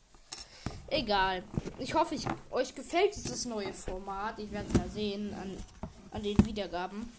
Egal. 0.87 1.43
Ich 1.79 1.93
hoffe, 1.93 2.15
ich, 2.15 2.25
euch 2.51 2.73
gefällt 2.75 3.15
dieses 3.15 3.45
neue 3.45 3.73
Format. 3.73 4.39
Ich 4.39 4.51
werde 4.51 4.67
es 4.71 4.79
ja 4.79 4.87
sehen 4.89 5.33
an, 5.33 5.57
an 6.11 6.23
den 6.23 6.45
Wiedergaben. 6.45 7.11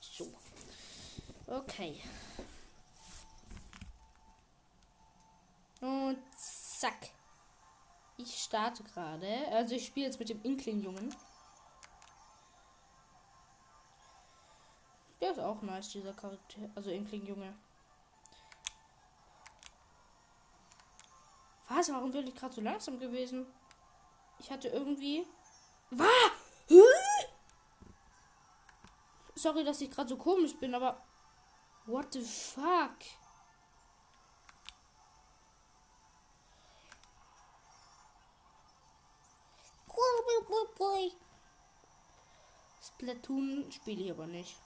So. 0.00 0.32
Okay. 1.46 2.00
Und 5.80 6.18
zack. 6.36 7.10
Starte 8.56 8.84
gerade. 8.84 9.48
Also 9.52 9.74
ich 9.74 9.84
spiele 9.84 10.06
jetzt 10.06 10.18
mit 10.18 10.30
dem 10.30 10.42
Inkling-Jungen. 10.42 11.14
Der 15.20 15.32
ist 15.32 15.40
auch 15.40 15.60
nice, 15.60 15.90
dieser 15.90 16.14
Charakter. 16.14 16.70
Also 16.74 16.90
Inkling-Junge. 16.90 17.54
Was? 21.68 21.92
Warum 21.92 22.12
bin 22.12 22.26
ich 22.26 22.34
gerade 22.34 22.54
so 22.54 22.62
langsam 22.62 22.98
gewesen? 22.98 23.46
Ich 24.38 24.50
hatte 24.50 24.68
irgendwie. 24.68 25.26
Was? 25.90 26.08
Sorry, 29.34 29.64
dass 29.64 29.82
ich 29.82 29.90
gerade 29.90 30.08
so 30.08 30.16
komisch 30.16 30.56
bin, 30.56 30.74
aber. 30.74 31.04
What 31.84 32.14
the 32.14 32.22
fuck? 32.22 32.96
Splatoon 42.82 43.70
spiele 43.72 44.04
ich 44.04 44.10
aber 44.10 44.26
nicht. 44.26 44.56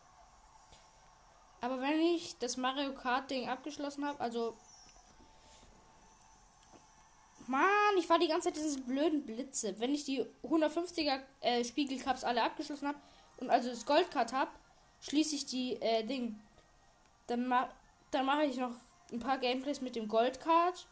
Aber 1.61 1.81
wenn 1.81 2.01
ich 2.01 2.39
das 2.39 2.57
Mario 2.57 2.95
Kart 2.95 3.31
Ding 3.31 3.49
abgeschlossen 3.49 4.05
habe, 4.07 4.21
also 4.21 4.57
Mann, 7.47 7.97
ich 7.99 8.09
war 8.09 8.19
die 8.19 8.29
ganze 8.29 8.49
Zeit 8.49 8.57
diese 8.57 8.81
blöden 8.81 9.27
Blitze. 9.27 9.79
Wenn 9.81 9.93
ich 9.93 10.05
die 10.05 10.25
150er 10.45 11.21
äh, 11.41 11.65
Spiegelcups 11.65 12.23
alle 12.23 12.43
abgeschlossen 12.43 12.89
habe 12.89 12.99
und 13.39 13.51
also 13.51 13.71
das 13.71 13.85
Goldcard 13.85 14.33
habe, 14.33 14.53
schließe 15.01 15.35
ich 15.35 15.47
die 15.47 15.73
äh, 15.83 16.05
Ding. 16.05 16.39
Dann, 17.27 17.49
ma 17.49 17.69
dann 18.13 18.27
mache 18.27 18.45
ich 18.45 18.57
noch 18.57 18.73
ein 19.13 19.19
paar 19.19 19.39
Gameplays 19.39 19.81
mit 19.81 19.97
dem 19.97 20.07
Goldcard. 20.07 20.87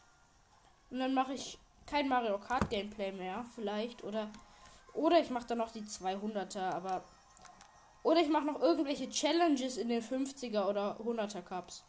Und 0.90 0.98
dann 0.98 1.14
mache 1.14 1.34
ich 1.34 1.58
kein 1.88 2.08
Mario 2.08 2.38
Kart 2.38 2.68
Gameplay 2.70 3.12
mehr, 3.12 3.44
vielleicht. 3.54 4.04
Oder, 4.04 4.30
oder 4.94 5.20
ich 5.20 5.30
mache 5.30 5.46
dann 5.46 5.58
noch 5.58 5.72
die 5.72 5.82
200er, 5.82 6.72
aber. 6.72 7.04
Oder 8.02 8.20
ich 8.20 8.28
mache 8.28 8.46
noch 8.46 8.60
irgendwelche 8.60 9.10
Challenges 9.10 9.76
in 9.76 9.88
den 9.88 10.02
50er 10.02 10.66
oder 10.66 10.98
100er 11.00 11.42
Cups. 11.42 11.84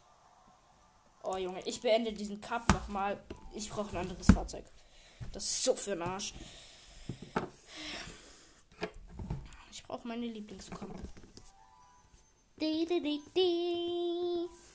Oh 1.22 1.36
Junge, 1.36 1.62
ich 1.66 1.80
beende 1.80 2.12
diesen 2.12 2.40
Cup 2.40 2.70
nochmal. 2.72 3.22
Ich 3.54 3.70
brauche 3.70 3.90
ein 3.90 4.08
anderes 4.08 4.26
Fahrzeug. 4.26 4.64
Das 5.32 5.44
ist 5.44 5.64
so 5.64 5.74
für 5.74 5.92
ein 5.92 6.02
Arsch. 6.02 6.34
Ich 9.70 9.82
brauche 9.84 10.06
meine 10.06 10.26
Lieblingskomp. 10.26 10.94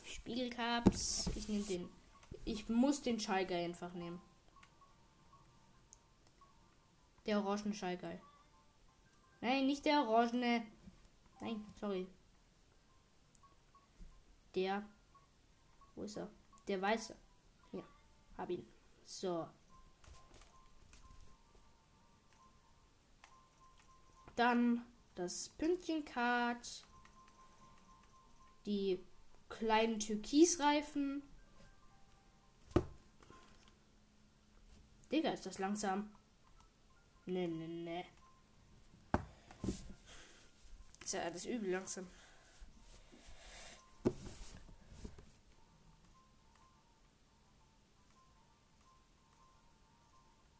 Spiegelcups. 0.05 1.29
Ich 1.35 1.47
nehme 1.47 1.63
den. 1.63 1.89
Ich 2.45 2.69
muss 2.69 3.01
den 3.01 3.17
Guy 3.17 3.53
einfach 3.53 3.93
nehmen. 3.93 4.21
Der 7.25 7.39
orangene 7.39 7.97
Guy. 7.97 8.19
Nein, 9.41 9.65
nicht 9.65 9.85
der 9.85 10.07
orangene. 10.07 10.65
Nein, 11.41 11.65
sorry. 11.79 12.07
Der. 14.53 14.83
Wo 15.95 16.03
ist 16.03 16.17
er? 16.17 16.29
Der 16.67 16.81
weiße. 16.81 17.15
Hier. 17.71 17.83
Hab 18.37 18.49
ihn. 18.49 18.67
So. 19.05 19.47
Dann 24.35 24.85
das 25.15 25.49
Pünktchenkart. 25.49 26.85
Die 28.65 29.03
kleinen 29.49 29.99
Türkisreifen. 29.99 31.23
Digga, 35.11 35.31
ist 35.31 35.45
das 35.45 35.59
langsam. 35.59 36.11
Ne, 37.25 37.47
ne, 37.47 37.67
ne. 37.67 38.05
Ist 41.03 41.13
ja 41.13 41.21
alles 41.21 41.45
übel 41.45 41.71
langsam. 41.71 42.07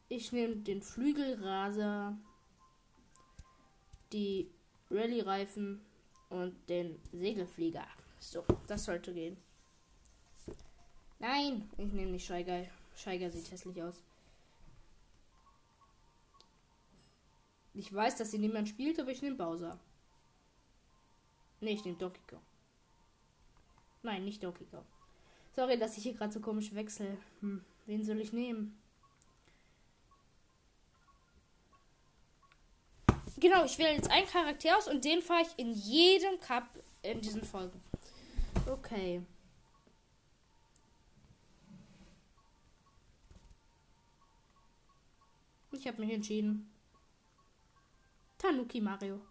Ich 0.08 0.32
nehme 0.32 0.56
den 0.56 0.82
Flügelraser, 0.82 2.17
die 4.13 4.49
Rallye-Reifen 4.89 5.82
und 6.30 6.56
den 6.69 6.99
Segelflieger. 7.12 7.86
So, 8.19 8.45
das 8.67 8.86
sollte 8.86 9.13
gehen. 9.13 9.36
Nein, 11.19 11.69
ich 11.78 11.91
nehme 11.91 12.12
nicht 12.12 12.25
Scheiger. 12.25 12.65
Scheiger 12.95 13.30
sieht 13.30 13.51
hässlich 13.51 13.82
aus. 13.84 14.01
Ich 17.76 17.94
weiß, 17.94 18.16
dass 18.16 18.32
sie 18.32 18.38
niemand 18.38 18.70
spielt, 18.70 19.00
aber 19.00 19.12
ich 19.12 19.22
nehme 19.22 19.36
Bowser. 19.36 19.78
Ne, 21.60 21.72
ich 21.72 21.84
nehme 21.84 21.98
Donkey 21.98 22.22
Kong. 22.28 22.42
Nein, 24.02 24.24
nicht 24.24 24.42
Donkey 24.42 24.66
Kong. 24.66 24.86
Sorry, 25.52 25.78
dass 25.78 25.98
ich 25.98 26.04
hier 26.04 26.14
gerade 26.14 26.32
so 26.32 26.40
komisch 26.40 26.74
wechsle. 26.74 27.18
Hm, 27.42 27.64
wen 27.86 28.04
soll 28.04 28.22
ich 28.22 28.32
nehmen? 28.32 28.82
Genau, 33.38 33.66
ich 33.66 33.78
wähle 33.78 33.96
jetzt 33.96 34.10
einen 34.10 34.28
Charakter 34.28 34.78
aus 34.78 34.88
und 34.88 35.04
den 35.04 35.22
fahre 35.22 35.42
ich 35.42 35.60
in 35.60 35.74
jedem 35.74 36.40
Cup 36.40 36.70
in 37.04 37.20
diesen 37.20 37.44
Folgen. 37.44 37.82
Okay. 38.66 39.22
Ich 45.72 45.86
habe 45.86 46.00
mich 46.00 46.14
entschieden. 46.14 46.72
Tanuki 48.45 48.81
Mario. 48.81 49.21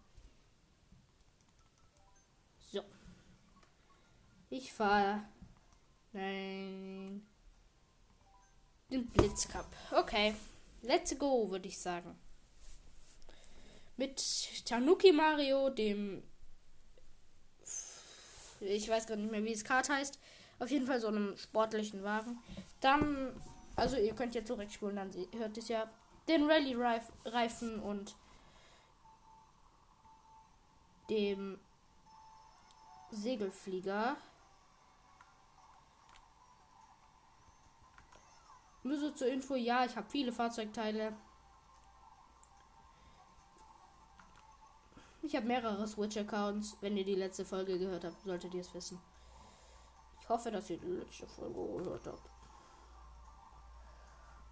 So. 2.71 2.81
Ich 4.49 4.73
fahre. 4.73 5.23
Nein. 6.13 7.25
Den 8.91 9.07
Blitzcup. 9.07 9.67
Okay. 9.91 10.35
Let's 10.81 11.17
go, 11.17 11.49
würde 11.49 11.67
ich 11.67 11.79
sagen 11.79 12.15
mit 13.97 14.65
Tanuki 14.65 15.11
Mario, 15.11 15.69
dem. 15.69 16.23
Ich 18.59 18.89
weiß 18.89 19.07
gar 19.07 19.15
nicht 19.15 19.31
mehr, 19.31 19.43
wie 19.43 19.53
das 19.53 19.63
Kart 19.63 19.89
heißt. 19.89 20.19
Auf 20.59 20.71
jeden 20.71 20.87
Fall 20.87 20.99
so 20.99 21.07
einem 21.07 21.37
sportlichen 21.37 22.03
Wagen. 22.03 22.39
Dann, 22.79 23.33
also 23.75 23.97
ihr 23.97 24.13
könnt 24.13 24.35
ja 24.35 24.43
zurückspulen, 24.43 24.95
dann 24.95 25.11
hört 25.37 25.57
es 25.57 25.67
ja 25.67 25.89
den 26.27 26.49
Rallye-Reifen 26.49 27.79
und 27.79 28.15
dem 31.09 31.59
Segelflieger. 33.11 34.17
Nur 38.83 38.99
so 38.99 39.11
zur 39.11 39.27
Info, 39.27 39.55
ja, 39.55 39.85
ich 39.85 39.95
habe 39.95 40.09
viele 40.09 40.31
Fahrzeugteile. 40.31 41.15
Ich 45.23 45.35
habe 45.35 45.47
mehrere 45.47 45.87
Switch-Accounts. 45.87 46.77
Wenn 46.81 46.95
ihr 46.95 47.03
die 47.03 47.15
letzte 47.15 47.45
Folge 47.45 47.79
gehört 47.79 48.03
habt, 48.03 48.21
solltet 48.23 48.53
ihr 48.53 48.61
es 48.61 48.73
wissen. 48.75 49.01
Ich 50.21 50.29
hoffe, 50.29 50.51
dass 50.51 50.69
ihr 50.69 50.77
die 50.77 50.85
letzte 50.85 51.25
Folge 51.27 51.83
gehört 51.83 52.05
habt. 52.05 52.29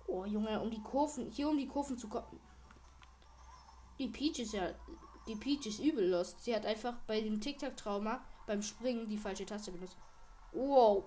Oh, 0.07 0.25
Junge, 0.25 0.59
um 0.59 0.71
die 0.71 0.81
Kurven, 0.81 1.29
hier 1.29 1.47
um 1.47 1.57
die 1.57 1.67
Kurven 1.67 1.97
zu 1.97 2.07
kommen. 2.07 2.39
Die 3.99 4.07
Peach 4.07 4.39
ist 4.39 4.53
ja, 4.53 4.69
die 5.27 5.35
Peach 5.35 5.65
ist 5.65 5.79
übel 5.79 6.09
lost. 6.09 6.43
Sie 6.43 6.55
hat 6.55 6.65
einfach 6.65 6.95
bei 7.07 7.21
dem 7.21 7.39
Tic-Tac-Trauma 7.39 8.21
beim 8.45 8.61
Springen 8.61 9.07
die 9.07 9.17
falsche 9.17 9.45
Taste 9.45 9.71
benutzt. 9.71 9.97
Wow. 10.51 11.05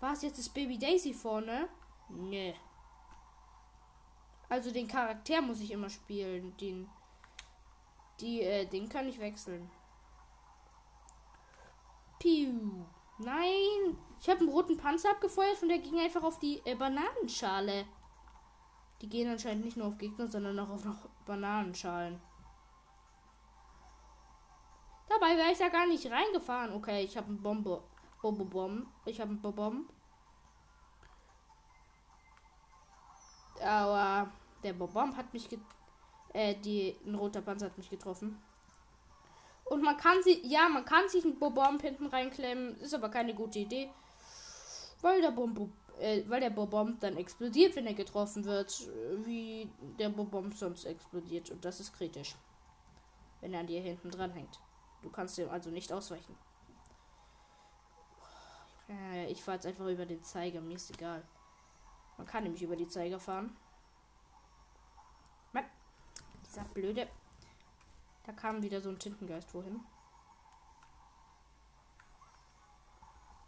Was, 0.00 0.22
jetzt 0.22 0.38
ist 0.38 0.54
Baby 0.54 0.78
Daisy 0.78 1.12
vorne? 1.12 1.68
Nee. 2.08 2.54
Also 4.48 4.70
den 4.70 4.86
Charakter 4.86 5.42
muss 5.42 5.60
ich 5.60 5.70
immer 5.70 5.90
spielen. 5.90 6.56
Den, 6.58 6.88
die, 8.20 8.42
äh, 8.42 8.66
den 8.66 8.88
kann 8.88 9.08
ich 9.08 9.18
wechseln. 9.18 9.70
Piu. 12.18 12.86
Nein. 13.18 13.98
Ich 14.20 14.28
habe 14.28 14.40
einen 14.40 14.48
roten 14.48 14.76
Panzer 14.76 15.10
abgefeuert 15.10 15.62
und 15.62 15.68
der 15.68 15.78
ging 15.78 15.98
einfach 15.98 16.22
auf 16.22 16.38
die 16.38 16.60
äh, 16.64 16.74
Bananenschale. 16.74 17.86
Die 19.00 19.08
gehen 19.08 19.30
anscheinend 19.30 19.64
nicht 19.64 19.76
nur 19.76 19.88
auf 19.88 19.98
Gegner, 19.98 20.26
sondern 20.26 20.58
auch 20.58 20.70
auf 20.70 20.84
noch 20.84 21.05
Bananenschalen. 21.26 22.20
Dabei 25.08 25.36
wäre 25.36 25.52
ich 25.52 25.58
da 25.58 25.68
gar 25.68 25.86
nicht 25.86 26.10
reingefahren. 26.10 26.72
Okay, 26.72 27.04
ich 27.04 27.16
habe 27.16 27.28
eine 27.28 27.36
Bombe. 27.36 27.82
Bombe 28.22 28.86
Ich 29.04 29.20
habe 29.20 29.30
eine 29.30 29.40
Bombe. 29.40 29.92
Aber 33.62 34.30
der 34.62 34.72
Bomb 34.72 35.16
hat 35.16 35.32
mich 35.32 35.48
äh, 36.32 36.54
die 36.54 36.96
ein 37.06 37.14
roter 37.14 37.40
Panzer 37.40 37.66
hat 37.66 37.78
mich 37.78 37.88
getroffen. 37.88 38.42
Und 39.64 39.82
man 39.82 39.96
kann 39.96 40.22
sie 40.22 40.46
ja, 40.46 40.68
man 40.68 40.84
kann 40.84 41.08
sich 41.08 41.24
einen 41.24 41.38
Bomb 41.38 41.82
hinten 41.82 42.06
reinklemmen, 42.06 42.78
ist 42.80 42.94
aber 42.94 43.08
keine 43.08 43.34
gute 43.34 43.60
Idee, 43.60 43.90
weil 45.00 45.20
der 45.20 45.32
Bomb 45.32 45.70
äh, 45.98 46.22
weil 46.26 46.40
der 46.40 46.50
Bomb 46.50 47.00
dann 47.00 47.16
explodiert, 47.16 47.74
wenn 47.76 47.86
er 47.86 47.94
getroffen 47.94 48.44
wird, 48.44 48.88
wie 49.24 49.70
der 49.98 50.10
Bomb 50.10 50.54
sonst 50.54 50.84
explodiert 50.84 51.50
und 51.50 51.64
das 51.64 51.80
ist 51.80 51.92
kritisch. 51.94 52.36
Wenn 53.40 53.54
er 53.54 53.60
an 53.60 53.66
dir 53.66 53.80
hinten 53.80 54.10
dran 54.10 54.32
hängt. 54.32 54.58
Du 55.02 55.10
kannst 55.10 55.38
ihm 55.38 55.48
also 55.50 55.70
nicht 55.70 55.92
ausweichen. 55.92 56.36
Äh, 58.88 59.30
ich 59.30 59.42
fahre 59.42 59.56
jetzt 59.56 59.66
einfach 59.66 59.86
über 59.86 60.06
den 60.06 60.22
Zeiger, 60.22 60.60
mir 60.60 60.76
ist 60.76 60.90
egal. 60.90 61.22
Man 62.16 62.26
kann 62.26 62.44
nämlich 62.44 62.62
über 62.62 62.76
die 62.76 62.88
Zeiger 62.88 63.20
fahren. 63.20 63.56
Mann, 65.52 65.64
dieser 66.44 66.64
blöde. 66.64 67.08
Da 68.24 68.32
kam 68.32 68.62
wieder 68.62 68.80
so 68.80 68.88
ein 68.88 68.98
Tintengeist 68.98 69.52
wohin. 69.54 69.80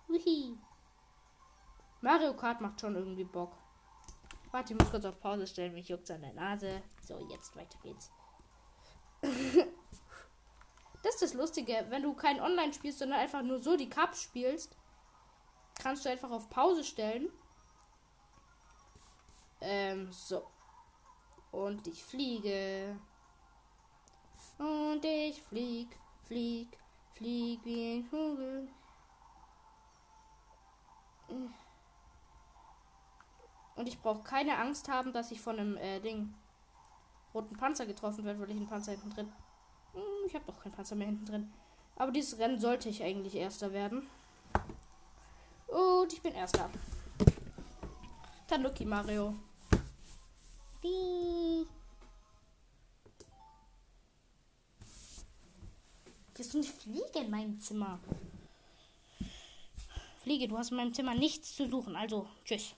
Uhi. 0.09 0.57
Mario 2.01 2.35
Kart 2.35 2.61
macht 2.61 2.81
schon 2.81 2.95
irgendwie 2.95 3.25
Bock. 3.25 3.57
Warte, 4.51 4.73
ich 4.73 4.79
muss 4.79 4.91
kurz 4.91 5.05
auf 5.05 5.21
Pause 5.21 5.47
stellen, 5.47 5.75
mich 5.75 5.89
juckt 5.89 6.11
an 6.11 6.23
der 6.23 6.33
Nase. 6.33 6.83
So, 7.03 7.19
jetzt 7.31 7.55
weiter 7.57 7.79
geht's. 7.83 8.11
das 11.03 11.15
ist 11.15 11.23
das 11.23 11.35
Lustige, 11.35 11.87
wenn 11.89 12.03
du 12.03 12.15
kein 12.15 12.41
Online 12.41 12.73
spielst, 12.73 13.01
sondern 13.01 13.21
einfach 13.21 13.43
nur 13.43 13.59
so 13.59 13.77
die 13.77 13.91
Cup 13.91 14.17
spielst, 14.17 14.77
kannst 15.81 16.05
du 16.05 16.11
einfach 16.11 16.31
auf 16.31 16.49
Pause 16.49 16.85
stellen 16.85 17.31
ähm, 19.61 20.11
so. 20.13 20.47
Und 21.51 21.87
ich 21.87 22.03
fliege. 22.05 22.99
Und 24.59 25.05
ich 25.05 25.41
flieg, 25.43 25.89
flieg, 26.25 26.69
flieg 27.15 27.65
wie 27.65 27.99
ein 27.99 28.05
Vogel. 28.05 28.69
Und 33.79 33.87
ich 33.87 34.01
brauche 34.01 34.25
keine 34.25 34.59
Angst 34.59 34.88
haben, 34.88 35.12
dass 35.12 35.31
ich 35.31 35.41
von 35.41 35.57
einem 35.57 35.77
äh, 35.77 36.01
Ding 36.01 36.35
roten 37.33 37.57
Panzer 37.57 37.87
getroffen 37.87 38.25
werde, 38.25 38.41
weil 38.41 38.51
ich 38.51 38.57
einen 38.57 38.67
Panzer 38.67 38.91
hinten 38.91 39.11
drin. 39.11 39.33
Hm, 39.93 40.03
ich 40.27 40.35
habe 40.35 40.45
doch 40.47 40.61
keinen 40.61 40.73
Panzer 40.73 40.97
mehr 40.97 41.07
hinten 41.07 41.27
drin. 41.27 41.53
Aber 41.95 42.11
dieses 42.11 42.41
Rennen 42.41 42.59
sollte 42.59 42.88
ich 42.88 43.05
eigentlich 43.05 43.37
erster 43.37 43.73
werden. 43.73 44.09
Und 45.69 46.12
ich 46.12 46.21
bin 46.21 46.35
erster. 46.35 46.69
Tanuki 48.49 48.85
Mario. 48.85 49.37
Wie? 50.83 51.64
Das 56.35 56.49
ist 56.49 56.55
eine 56.57 56.64
Fliege 56.64 57.21
in 57.21 57.31
meinem 57.31 57.61
Zimmer. 57.61 58.01
Fliege, 60.25 60.49
du 60.49 60.59
hast 60.59 60.73
in 60.73 60.79
meinem 60.79 60.93
Zimmer 60.93 61.14
nichts 61.14 61.55
zu 61.55 61.71
suchen. 61.71 61.95
Also, 61.95 62.27
tschüss. 62.45 62.75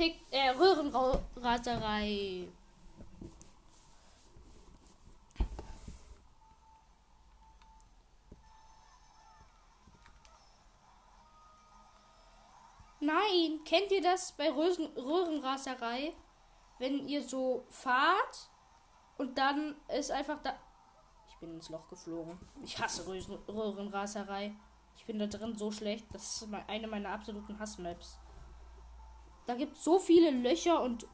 Tick, 0.00 0.16
äh, 0.30 0.48
Röhrenraserei. 0.52 2.48
Nein, 13.00 13.60
kennt 13.66 13.90
ihr 13.90 14.00
das 14.00 14.32
bei 14.32 14.50
Rösen 14.50 14.86
Röhrenraserei? 14.96 16.14
Wenn 16.78 17.06
ihr 17.06 17.22
so 17.22 17.66
fahrt 17.68 18.48
und 19.18 19.36
dann 19.36 19.76
ist 19.98 20.10
einfach 20.10 20.40
da. 20.42 20.58
Ich 21.28 21.36
bin 21.36 21.56
ins 21.56 21.68
Loch 21.68 21.86
geflogen. 21.90 22.38
Ich 22.64 22.78
hasse 22.78 23.06
Rösen 23.06 23.34
Röhrenraserei. 23.46 24.54
Ich 24.96 25.04
bin 25.04 25.18
da 25.18 25.26
drin 25.26 25.58
so 25.58 25.70
schlecht. 25.70 26.06
Das 26.14 26.36
ist 26.36 26.48
eine 26.68 26.86
meiner 26.86 27.10
absoluten 27.10 27.58
Hassmaps. 27.58 28.18
Da 29.46 29.54
gibt 29.54 29.76
es 29.76 29.84
so 29.84 29.98
viele 29.98 30.30
Löcher 30.30 30.80
und 30.80 31.06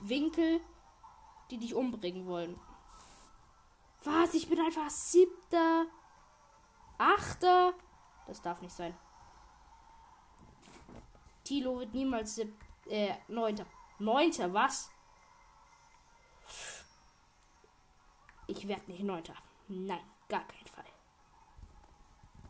Winkel, 0.00 0.60
die 1.50 1.58
dich 1.58 1.74
umbringen 1.74 2.26
wollen. 2.26 2.58
Was? 4.04 4.34
Ich 4.34 4.48
bin 4.48 4.60
einfach 4.60 4.90
siebter. 4.90 5.86
Achter. 6.98 7.74
Das 8.26 8.40
darf 8.42 8.60
nicht 8.62 8.74
sein. 8.74 8.96
Tilo 11.44 11.80
wird 11.80 11.92
niemals 11.92 12.40
äh, 12.88 13.14
neunter. 13.28 13.66
Neunter, 13.98 14.52
was? 14.52 14.90
Ich 18.46 18.66
werde 18.66 18.90
nicht 18.90 19.02
neunter. 19.02 19.34
Nein, 19.68 20.04
gar 20.28 20.46
keinen 20.46 20.66
Fall. 20.66 20.84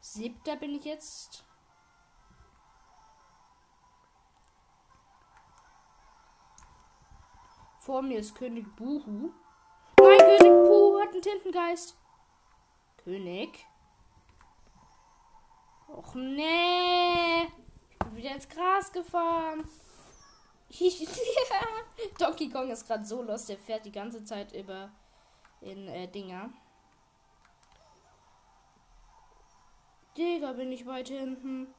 Siebter 0.00 0.56
bin 0.56 0.74
ich 0.74 0.84
jetzt. 0.84 1.44
Vor 7.84 8.02
mir 8.02 8.18
ist 8.18 8.34
König 8.34 8.76
Buhu. 8.76 9.32
Nein, 9.98 10.18
König 10.18 10.40
Buhu 10.40 11.00
hat 11.00 11.12
einen 11.12 11.22
Tintengeist. 11.22 11.96
König. 13.04 13.66
Och 15.88 16.14
nee 16.14 17.48
wieder 18.14 18.34
ins 18.34 18.48
Gras 18.48 18.92
gefahren. 18.92 19.68
Donkey 22.18 22.48
Kong 22.48 22.70
ist 22.70 22.86
gerade 22.86 23.04
so 23.04 23.22
los, 23.22 23.46
der 23.46 23.58
fährt 23.58 23.84
die 23.84 23.92
ganze 23.92 24.24
Zeit 24.24 24.54
über 24.54 24.90
in 25.60 25.88
äh, 25.88 26.08
Dinger. 26.08 26.50
Digga, 30.16 30.52
bin 30.52 30.72
ich 30.72 30.86
weit 30.86 31.08
hinten. 31.08 31.74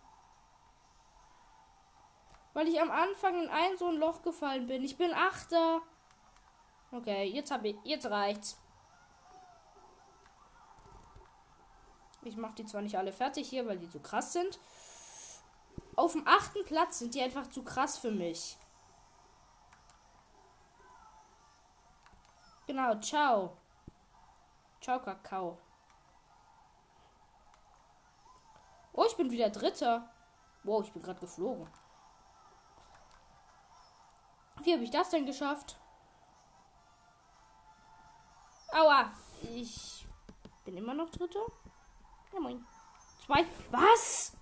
Weil 2.53 2.67
ich 2.67 2.79
am 2.79 2.91
Anfang 2.91 3.43
in 3.43 3.49
ein 3.49 3.77
so 3.77 3.87
ein 3.87 3.97
Loch 3.97 4.21
gefallen 4.21 4.67
bin. 4.67 4.83
Ich 4.83 4.97
bin 4.97 5.13
Achter. 5.13 5.81
Okay, 6.93 7.23
jetzt 7.25 7.49
habe 7.49 7.69
ich. 7.69 7.77
Jetzt 7.83 8.05
reicht's. 8.05 8.55
Ich 12.21 12.37
mache 12.37 12.53
die 12.53 12.65
zwar 12.65 12.81
nicht 12.81 12.97
alle 12.97 13.11
fertig 13.11 13.49
hier, 13.49 13.67
weil 13.67 13.79
die 13.79 13.87
so 13.87 13.99
krass 13.99 14.31
sind. 14.31 14.59
Auf 15.95 16.13
dem 16.13 16.27
achten 16.27 16.63
Platz 16.65 16.99
sind 16.99 17.15
die 17.15 17.21
einfach 17.21 17.49
zu 17.49 17.63
krass 17.63 17.97
für 17.97 18.11
mich. 18.11 18.57
Genau, 22.67 22.99
ciao. 22.99 23.57
Ciao, 24.79 24.99
Kakao. 25.01 25.57
Oh, 28.93 29.05
ich 29.05 29.17
bin 29.17 29.31
wieder 29.31 29.49
Dritter. 29.49 30.09
Wow, 30.63 30.85
ich 30.85 30.93
bin 30.93 31.01
gerade 31.01 31.19
geflogen. 31.19 31.67
Wie 34.61 34.73
habe 34.73 34.83
ich 34.83 34.91
das 34.91 35.09
denn 35.09 35.25
geschafft? 35.25 35.77
Aua. 38.73 39.11
Ich 39.55 40.07
bin 40.65 40.77
immer 40.77 40.95
noch 40.95 41.09
Dritter. 41.09 41.45
Ja, 42.33 42.39
moin. 42.39 42.65
Zwei. 43.25 43.45
Was? 43.69 44.35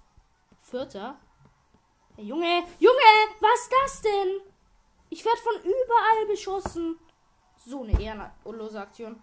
Vierter? 0.59 1.19
Junge, 2.15 2.63
Junge, 2.79 3.11
was 3.39 3.59
ist 3.61 3.71
das 3.71 4.01
denn? 4.01 4.41
Ich 5.09 5.25
werde 5.25 5.41
von 5.41 5.55
überall 5.59 6.25
beschossen. 6.27 6.97
So 7.57 7.83
eine 7.83 7.99
ehrenlose 8.01 8.79
Aktion. 8.79 9.21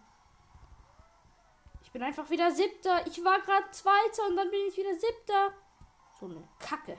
Ich 1.82 1.90
bin 1.90 2.02
einfach 2.02 2.28
wieder 2.28 2.50
siebter. 2.50 3.06
Ich 3.06 3.24
war 3.24 3.40
gerade 3.40 3.70
zweiter 3.70 4.26
und 4.28 4.36
dann 4.36 4.50
bin 4.50 4.60
ich 4.68 4.76
wieder 4.76 4.94
siebter. 4.94 5.54
So 6.20 6.26
eine 6.26 6.46
Kacke. 6.58 6.98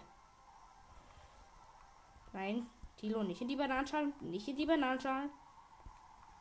Nein, 2.34 2.68
Tilo, 2.98 3.24
nicht 3.24 3.42
in 3.42 3.48
die 3.48 3.56
Bananenschalen. 3.56 4.14
Nicht 4.22 4.48
in 4.48 4.58
die 4.58 4.66
Bananenschalen. 4.66 5.30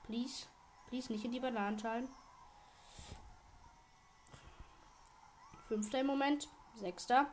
Please. 0.05 0.47
Please, 0.89 1.13
nicht 1.13 1.25
in 1.25 1.33
die 1.33 1.41
Bananenschalen. 1.41 2.09
Fünfter 5.69 6.01
im 6.01 6.07
Moment. 6.07 6.49
Sechster. 6.75 7.27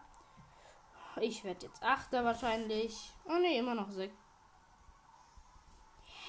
Ich 1.21 1.43
werde 1.45 1.67
jetzt 1.67 1.81
Achter 1.81 2.25
wahrscheinlich. 2.25 3.13
Oh 3.25 3.37
ne, 3.37 3.57
immer 3.57 3.75
noch 3.75 3.89
sechs. 3.89 4.15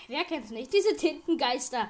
Wer 0.06 0.24
kennt's 0.24 0.50
nicht? 0.50 0.72
Diese 0.72 0.96
Tintengeister. 0.96 1.88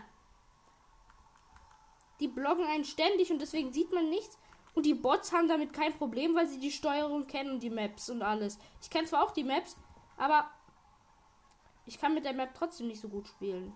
Die 2.21 2.29
blocken 2.29 2.65
einen 2.65 2.87
ständig 2.87 3.31
und 3.31 3.41
deswegen 3.41 3.75
sieht 3.75 3.93
man 3.93 4.09
nichts. 4.09 4.39
Und 4.75 4.87
die 4.87 4.95
Bots 4.95 5.33
haben 5.33 5.49
damit 5.49 5.75
kein 5.75 5.97
Problem, 5.97 6.35
weil 6.35 6.47
sie 6.47 6.59
die 6.59 6.73
Steuerung 6.73 7.27
kennen 7.27 7.51
und 7.51 7.63
die 7.63 7.71
Maps 7.71 8.09
und 8.09 8.23
alles. 8.23 8.59
Ich 8.81 8.89
kenne 8.89 9.07
zwar 9.07 9.23
auch 9.23 9.33
die 9.33 9.45
Maps, 9.45 9.77
aber 10.17 10.51
ich 11.85 11.99
kann 11.99 12.15
mit 12.15 12.25
der 12.25 12.33
Map 12.33 12.55
trotzdem 12.55 12.89
nicht 12.89 13.01
so 13.01 13.09
gut 13.09 13.29
spielen. 13.29 13.75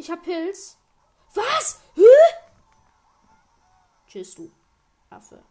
Ich 0.00 0.10
hab 0.10 0.22
Pilz. 0.22 0.78
Was? 1.34 1.78
Hä? 1.94 2.02
Tschüss, 4.06 4.34
du 4.34 4.50
Affe. 5.10 5.44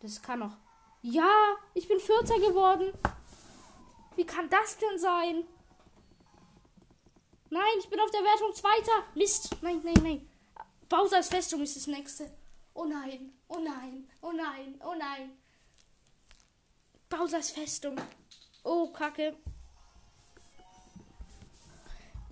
Das 0.00 0.20
kann 0.20 0.40
doch. 0.40 0.56
Ja, 1.02 1.54
ich 1.74 1.86
bin 1.86 2.00
Vierter 2.00 2.36
geworden. 2.40 2.92
Wie 4.16 4.26
kann 4.26 4.50
das 4.50 4.76
denn 4.76 4.98
sein? 4.98 5.44
Nein, 7.50 7.78
ich 7.78 7.88
bin 7.88 8.00
auf 8.00 8.10
der 8.10 8.24
Wertung 8.24 8.52
Zweiter. 8.52 9.04
Mist. 9.14 9.56
Nein, 9.62 9.80
nein, 9.84 10.02
nein. 10.02 10.28
Bowsers 10.88 11.28
Festung 11.28 11.60
ist 11.60 11.76
das 11.76 11.86
nächste. 11.86 12.28
Oh 12.74 12.86
nein, 12.86 13.32
oh 13.46 13.60
nein, 13.60 14.10
oh 14.20 14.32
nein, 14.32 14.80
oh 14.84 14.94
nein. 14.98 15.38
Bowsers 17.08 17.52
Festung. 17.52 17.96
Oh, 18.64 18.92
Kacke. 18.92 19.36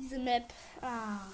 Diese 0.01 0.19
Map. 0.19 0.53
Ach. 0.81 1.29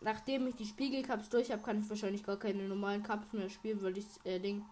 Nachdem 0.00 0.46
ich 0.46 0.54
die 0.54 0.66
Spiegelcups 0.66 1.28
durch 1.30 1.50
habe, 1.50 1.62
kann 1.62 1.80
ich 1.80 1.90
wahrscheinlich 1.90 2.22
gar 2.22 2.36
keine 2.36 2.62
normalen 2.62 3.02
Cups 3.02 3.32
mehr 3.32 3.48
spielen, 3.48 3.82
weil 3.82 3.98
ich 3.98 4.06
äh, 4.22 4.38
Ding 4.38 4.64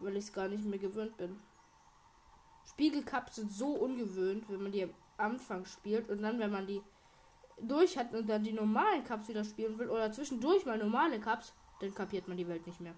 weil 0.00 0.16
ich 0.16 0.24
es 0.24 0.32
gar 0.32 0.48
nicht 0.48 0.64
mehr 0.64 0.78
gewöhnt 0.78 1.16
bin. 1.16 1.38
Spiegelcups 2.68 3.36
sind 3.36 3.50
so 3.50 3.68
ungewöhnt, 3.68 4.48
wenn 4.48 4.62
man 4.62 4.72
die 4.72 4.84
am 4.84 4.94
Anfang 5.16 5.64
spielt 5.66 6.08
und 6.08 6.22
dann, 6.22 6.38
wenn 6.38 6.50
man 6.50 6.66
die 6.66 6.82
durch 7.60 7.96
hat 7.96 8.14
und 8.14 8.28
dann 8.28 8.42
die 8.42 8.52
normalen 8.52 9.04
Cups 9.04 9.28
wieder 9.28 9.44
spielen 9.44 9.78
will 9.78 9.88
oder 9.88 10.10
zwischendurch 10.10 10.66
mal 10.66 10.78
normale 10.78 11.20
Cups, 11.20 11.52
dann 11.80 11.94
kapiert 11.94 12.26
man 12.26 12.36
die 12.36 12.48
Welt 12.48 12.66
nicht 12.66 12.80
mehr. 12.80 12.94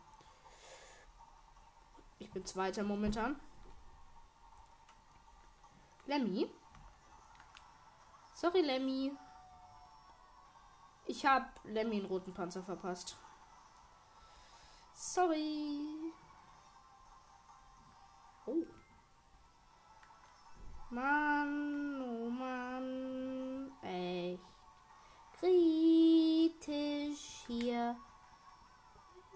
Ich 2.18 2.30
bin 2.30 2.44
Zweiter 2.44 2.82
momentan. 2.82 3.38
Lemmy. 6.06 6.50
Sorry, 8.32 8.60
Lemmy. 8.60 9.12
Ich 11.06 11.26
habe 11.26 11.46
Lemmy 11.64 11.96
einen 11.96 12.06
roten 12.06 12.32
Panzer 12.32 12.62
verpasst. 12.62 13.16
Sorry. 14.94 16.12
Oh. 18.46 18.64
Mann, 20.90 22.02
oh 22.02 22.30
Mann. 22.30 23.72
Echt 23.82 24.40
kritisch 25.38 27.44
hier. 27.46 27.96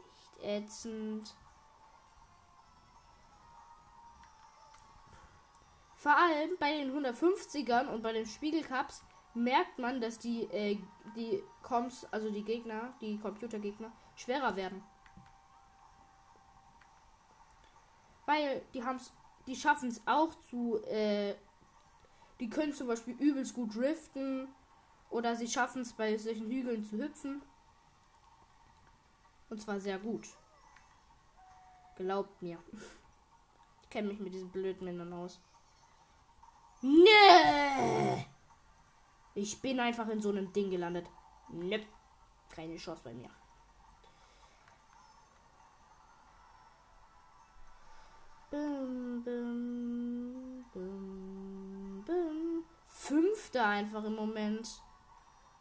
Echt 0.07 0.43
ätzend. 0.43 1.35
Vor 6.01 6.17
allem 6.17 6.57
bei 6.59 6.79
den 6.79 6.97
150ern 6.97 7.89
und 7.89 8.01
bei 8.01 8.15
den 8.15 8.25
Spiegelcups 8.25 9.05
merkt 9.35 9.79
man, 9.79 10.01
dass 10.01 10.19
die, 10.19 10.45
äh, 10.45 10.79
die 11.15 11.43
Comps, 11.63 12.07
also 12.11 12.31
die 12.31 12.43
Gegner, 12.43 12.95
die 13.03 13.19
Computergegner, 13.19 13.93
schwerer 14.17 14.57
werden. 14.57 14.83
Weil 18.25 18.63
die 18.73 18.83
haben's, 18.83 19.13
die 19.47 19.55
schaffen 19.55 19.91
es 19.91 20.01
auch 20.07 20.35
zu, 20.49 20.83
äh, 20.85 21.35
die 22.41 22.49
können 22.49 22.73
zum 22.73 22.87
Beispiel 22.87 23.15
übelst 23.19 23.53
gut 23.53 23.77
driften 23.77 24.49
oder 25.11 25.37
sie 25.37 25.49
schaffen 25.49 25.83
es 25.83 25.93
bei 25.93 26.17
solchen 26.17 26.51
Hügeln 26.51 26.83
zu 26.83 26.97
hüpfen. 26.97 27.43
Und 29.51 29.61
zwar 29.61 29.79
sehr 29.81 29.99
gut. 29.99 30.27
Glaubt 31.97 32.41
mir. 32.41 32.59
Ich 33.83 33.93
kenne 33.93 34.07
mich 34.07 34.21
mit 34.21 34.33
diesen 34.33 34.51
blöden 34.51 34.85
Männern 34.85 35.13
aus. 35.13 35.41
Nee! 36.83 38.27
Ich 39.35 39.61
bin 39.61 39.81
einfach 39.81 40.09
in 40.09 40.21
so 40.21 40.31
einem 40.31 40.53
Ding 40.53 40.71
gelandet. 40.71 41.07
Nö. 41.49 41.79
Keine 42.51 42.77
Chance 42.77 43.03
bei 43.05 43.15
mir. 43.15 43.31
Bum, 48.51 49.23
bum, 49.23 50.65
bum, 50.73 52.05
bum. 52.05 52.65
Fünfter 52.87 53.67
einfach 53.67 54.05
im 54.05 54.17
Moment. 54.17 54.69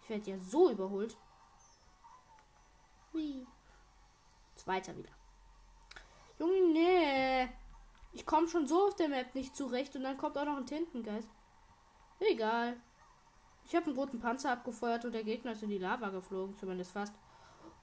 Ich 0.02 0.10
werde 0.10 0.32
ja 0.32 0.40
so 0.40 0.72
überholt. 0.72 1.16
Hui. 3.14 3.46
Zweiter 4.56 4.98
wieder. 4.98 5.12
Junge, 6.40 6.74
nee. 6.74 7.50
Ich 8.12 8.26
komme 8.26 8.48
schon 8.48 8.68
so 8.68 8.88
auf 8.88 8.96
der 8.96 9.10
Map 9.10 9.36
nicht 9.36 9.56
zurecht 9.56 9.96
und 9.96 10.04
dann 10.04 10.18
kommt 10.18 10.38
auch 10.38 10.46
noch 10.46 10.58
ein 10.58 10.66
Tintengeist. 10.66 11.30
Egal. 12.20 12.78
Ich 13.66 13.76
habe 13.76 13.86
einen 13.86 13.98
roten 13.98 14.20
Panzer 14.20 14.52
abgefeuert 14.52 15.06
und 15.06 15.12
der 15.12 15.24
Gegner 15.24 15.52
ist 15.52 15.64
in 15.64 15.70
die 15.70 15.78
Lava 15.78 16.10
geflogen, 16.10 16.56
zumindest 16.56 16.92
fast. 16.92 17.14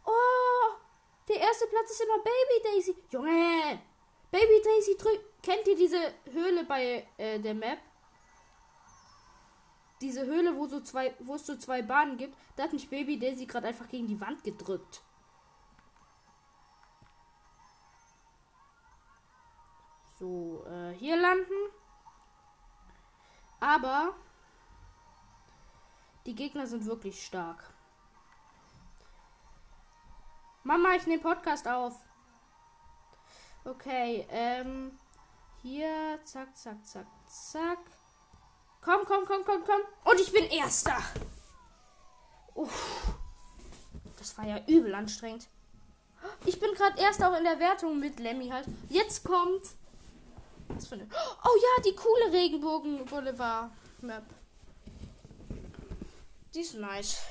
Oh, 0.04 0.74
der 1.28 1.40
erste 1.40 1.66
Platz 1.66 1.90
ist 1.90 2.02
immer 2.02 2.18
Baby 2.18 2.62
Daisy. 2.64 2.96
Junge, 3.10 3.80
Baby 4.30 4.62
Daisy 4.64 4.96
drückt. 4.96 5.42
Kennt 5.42 5.66
ihr 5.68 5.76
diese 5.76 6.12
Höhle 6.32 6.64
bei 6.64 7.06
äh, 7.16 7.38
der 7.38 7.54
Map? 7.54 7.78
Diese 10.00 10.26
Höhle, 10.26 10.56
wo 10.56 10.66
so 10.66 10.80
zwei, 10.80 11.14
wo 11.20 11.36
es 11.36 11.46
so 11.46 11.56
zwei 11.56 11.82
Bahnen 11.82 12.16
gibt, 12.16 12.36
da 12.56 12.64
hat 12.64 12.72
mich 12.72 12.90
Baby 12.90 13.18
Daisy 13.18 13.46
gerade 13.46 13.68
einfach 13.68 13.88
gegen 13.88 14.08
die 14.08 14.20
Wand 14.20 14.42
gedrückt. 14.44 15.02
So, 20.26 20.64
äh, 20.66 20.92
hier 20.94 21.16
landen. 21.16 21.70
Aber 23.60 24.14
die 26.26 26.34
Gegner 26.34 26.66
sind 26.66 26.84
wirklich 26.84 27.24
stark. 27.24 27.62
Mama, 30.64 30.94
ich 30.96 31.06
nehme 31.06 31.22
Podcast 31.22 31.68
auf. 31.68 31.94
Okay, 33.64 34.26
ähm, 34.30 34.98
hier, 35.62 36.18
zack, 36.24 36.56
zack, 36.56 36.84
zack, 36.84 37.06
zack. 37.28 37.78
Komm, 38.80 39.04
komm, 39.06 39.24
komm, 39.26 39.44
komm, 39.44 39.62
komm. 39.64 39.80
Und 40.04 40.20
ich 40.20 40.32
bin 40.32 40.44
Erster. 40.46 40.98
Uff. 42.54 43.14
Das 44.18 44.36
war 44.36 44.44
ja 44.44 44.58
übel 44.66 44.92
anstrengend. 44.92 45.48
Ich 46.44 46.58
bin 46.58 46.72
gerade 46.74 47.00
erst 47.00 47.22
auch 47.22 47.36
in 47.36 47.44
der 47.44 47.60
Wertung 47.60 48.00
mit 48.00 48.18
Lemmy 48.18 48.48
halt. 48.48 48.66
Jetzt 48.88 49.24
kommt. 49.24 49.62
Was 50.68 50.88
für 50.88 50.94
eine. 50.96 51.08
Oh 51.44 51.56
ja, 51.56 51.82
die 51.84 51.94
coole 51.94 52.32
Regenbogen 52.32 53.04
Boulevard 53.04 53.70
Map. 54.02 54.24
Die 56.54 56.60
ist 56.60 56.74
nice. 56.74 57.22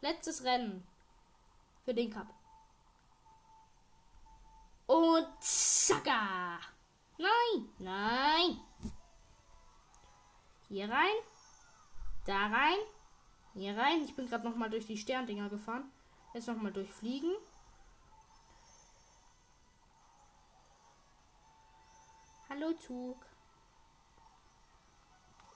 Letztes 0.00 0.44
Rennen 0.44 0.86
für 1.84 1.94
den 1.94 2.10
Cup. 2.10 2.28
Und 4.86 5.26
zacka. 5.40 6.60
Nein, 7.18 7.68
nein. 7.78 8.60
Hier 10.68 10.88
rein. 10.88 11.16
Da 12.26 12.46
rein. 12.46 12.78
Hier 13.54 13.76
rein. 13.76 14.04
Ich 14.04 14.14
bin 14.14 14.28
gerade 14.28 14.48
noch 14.48 14.56
mal 14.56 14.70
durch 14.70 14.86
die 14.86 14.96
Sterndinger 14.96 15.48
gefahren. 15.48 15.90
Jetzt 16.34 16.46
noch 16.46 16.56
mal 16.56 16.72
durchfliegen. 16.72 17.34
Hallo 22.56 22.72
Zug. 22.72 23.16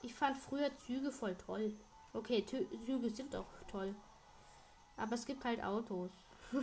Ich 0.03 0.13
fand 0.13 0.37
früher 0.37 0.69
Züge 0.77 1.11
voll 1.11 1.35
toll. 1.35 1.73
Okay, 2.13 2.43
Tü 2.43 2.67
Züge 2.85 3.09
sind 3.09 3.35
auch 3.35 3.47
toll. 3.67 3.95
Aber 4.97 5.15
es 5.15 5.25
gibt 5.25 5.43
halt 5.43 5.63
Autos. 5.63 6.11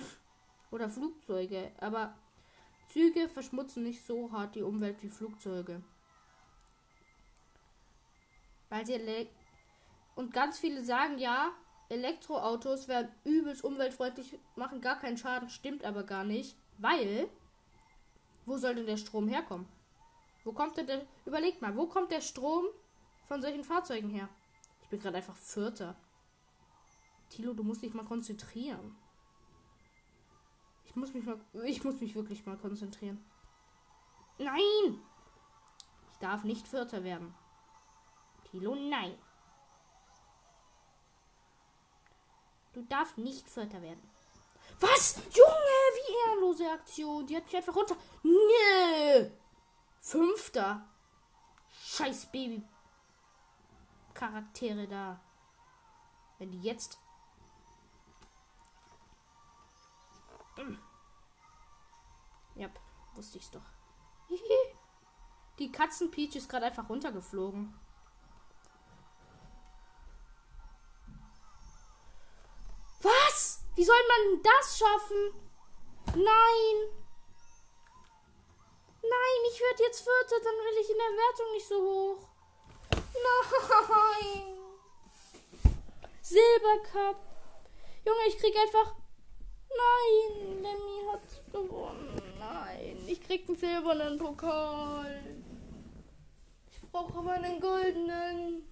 Oder 0.70 0.88
Flugzeuge. 0.88 1.72
Aber 1.81 2.14
Züge 2.87 3.29
verschmutzen 3.29 3.83
nicht 3.83 4.07
so 4.07 4.31
hart 4.31 4.55
die 4.55 4.62
Umwelt 4.62 5.03
wie 5.03 5.09
Flugzeuge. 5.09 5.83
Weil 8.68 8.87
sie 8.87 8.92
ele 8.92 9.27
und 10.14 10.33
ganz 10.33 10.61
viele 10.61 10.85
sagen 10.85 11.18
ja, 11.18 11.51
Elektroautos 11.88 12.87
werden 12.87 13.11
übelst 13.24 13.64
umweltfreundlich, 13.64 14.38
machen 14.55 14.81
gar 14.83 15.01
keinen 15.01 15.16
Schaden, 15.16 15.48
stimmt 15.48 15.85
aber 15.85 16.05
gar 16.05 16.22
nicht, 16.22 16.57
weil 16.77 17.29
wo 18.46 18.57
soll 18.57 18.77
denn 18.77 18.87
der 18.87 18.98
Strom 18.98 19.27
herkommen? 19.27 19.66
Wo 20.48 20.54
kommt 20.54 20.78
der 20.78 21.06
Überlegt 21.26 21.61
mal, 21.61 21.76
wo 21.76 21.87
kommt 21.87 22.11
der 22.11 22.22
Strom 22.22 22.64
von 23.26 23.42
solchen 23.42 23.64
Fahrzeugen 23.64 24.08
her? 24.08 24.30
Ich 24.80 24.88
bin 24.88 24.98
gerade 24.98 25.18
einfach 25.18 25.37
Vierter. 25.37 25.94
Tilo, 27.28 27.52
du 27.52 27.62
musst 27.62 27.82
dich 27.82 27.92
mal 27.92 28.06
konzentrieren. 28.06 28.96
Ich 30.87 30.96
muss 30.96 31.12
mich 31.12 31.26
mal. 31.26 31.38
Ich 31.64 31.84
muss 31.84 32.00
mich 32.00 32.14
wirklich 32.14 32.46
mal 32.46 32.56
konzentrieren. 32.56 33.22
Nein! 34.38 35.02
Ich 36.12 36.18
darf 36.18 36.44
nicht 36.44 36.66
Vierter 36.66 37.04
werden. 37.04 37.34
Tilo, 38.50 38.74
nein. 38.74 39.18
Du 42.72 42.80
darfst 42.84 43.18
nicht 43.18 43.46
Vierter 43.50 43.82
werden. 43.82 44.00
Was? 44.80 45.16
Junge, 45.30 45.84
wie 45.92 46.30
ehrenlose 46.30 46.70
Aktion. 46.70 47.26
Die 47.26 47.37
hat 47.37 47.44
mich 47.44 47.56
einfach 47.56 47.76
runter. 47.76 47.98
Nee. 48.22 49.30
Fünfter. 50.09 50.87
Scheiß 51.85 52.33
Baby. 52.33 52.62
Charaktere 54.14 54.88
da. 54.88 55.21
Wenn 56.38 56.51
die 56.51 56.62
jetzt 56.62 56.99
Ja, 62.55 62.68
wusste 63.14 63.37
ich's 63.37 63.51
doch. 63.51 63.62
Die 65.59 65.71
Katzenpeach 65.71 66.35
ist 66.37 66.49
gerade 66.49 66.66
einfach 66.66 66.88
runtergeflogen. 66.88 67.79
Was? 73.03 73.62
Wie 73.75 73.85
soll 73.85 73.94
man 74.09 74.42
das 74.42 74.79
schaffen? 74.79 75.35
Nein. 76.16 76.97
Nein, 79.29 79.51
ich 79.53 79.61
werde 79.61 79.83
jetzt 79.83 80.01
Vierter, 80.01 80.43
dann 80.43 80.55
will 80.55 80.81
ich 80.81 80.91
in 80.91 80.97
der 80.97 81.14
Wertung 81.23 81.53
nicht 81.53 81.69
so 81.69 81.77
hoch. 81.83 82.29
Nein. 83.88 84.57
Silbercup. 86.23 87.17
Junge, 88.05 88.27
ich 88.29 88.38
krieg 88.38 88.57
einfach 88.57 88.95
Nein, 89.69 90.62
Lemmy 90.62 91.12
hat 91.12 91.53
gewonnen. 91.53 92.23
Nein, 92.38 92.97
ich 93.07 93.21
krieg 93.23 93.47
einen 93.49 93.59
silbernen 93.59 94.19
Pokal. 94.19 95.23
Ich 96.71 96.91
brauche 96.91 97.19
aber 97.19 97.33
einen 97.33 97.61
goldenen. 97.61 98.62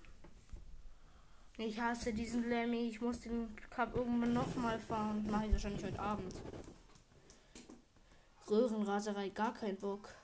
Ich 1.58 1.78
hasse 1.78 2.14
diesen 2.14 2.48
Lemmy. 2.48 2.88
Ich 2.88 3.00
muss 3.00 3.20
den 3.20 3.54
Cup 3.68 3.94
irgendwann 3.94 4.32
nochmal 4.32 4.78
fahren. 4.80 5.26
Mache 5.30 5.46
ich 5.46 5.52
wahrscheinlich 5.52 5.84
heute 5.84 6.00
Abend. 6.00 6.34
Röhrenraserei, 8.48 9.28
gar 9.30 9.52
kein 9.52 9.76
Bock. 9.76 10.14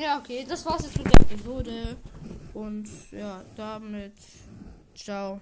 Ja, 0.00 0.18
okay, 0.18 0.44
das 0.48 0.64
war's 0.66 0.82
jetzt 0.84 0.98
mit 0.98 1.12
der 1.12 1.20
Episode. 1.20 1.96
Und 2.54 2.88
ja, 3.12 3.42
damit. 3.56 4.14
Ciao. 4.94 5.40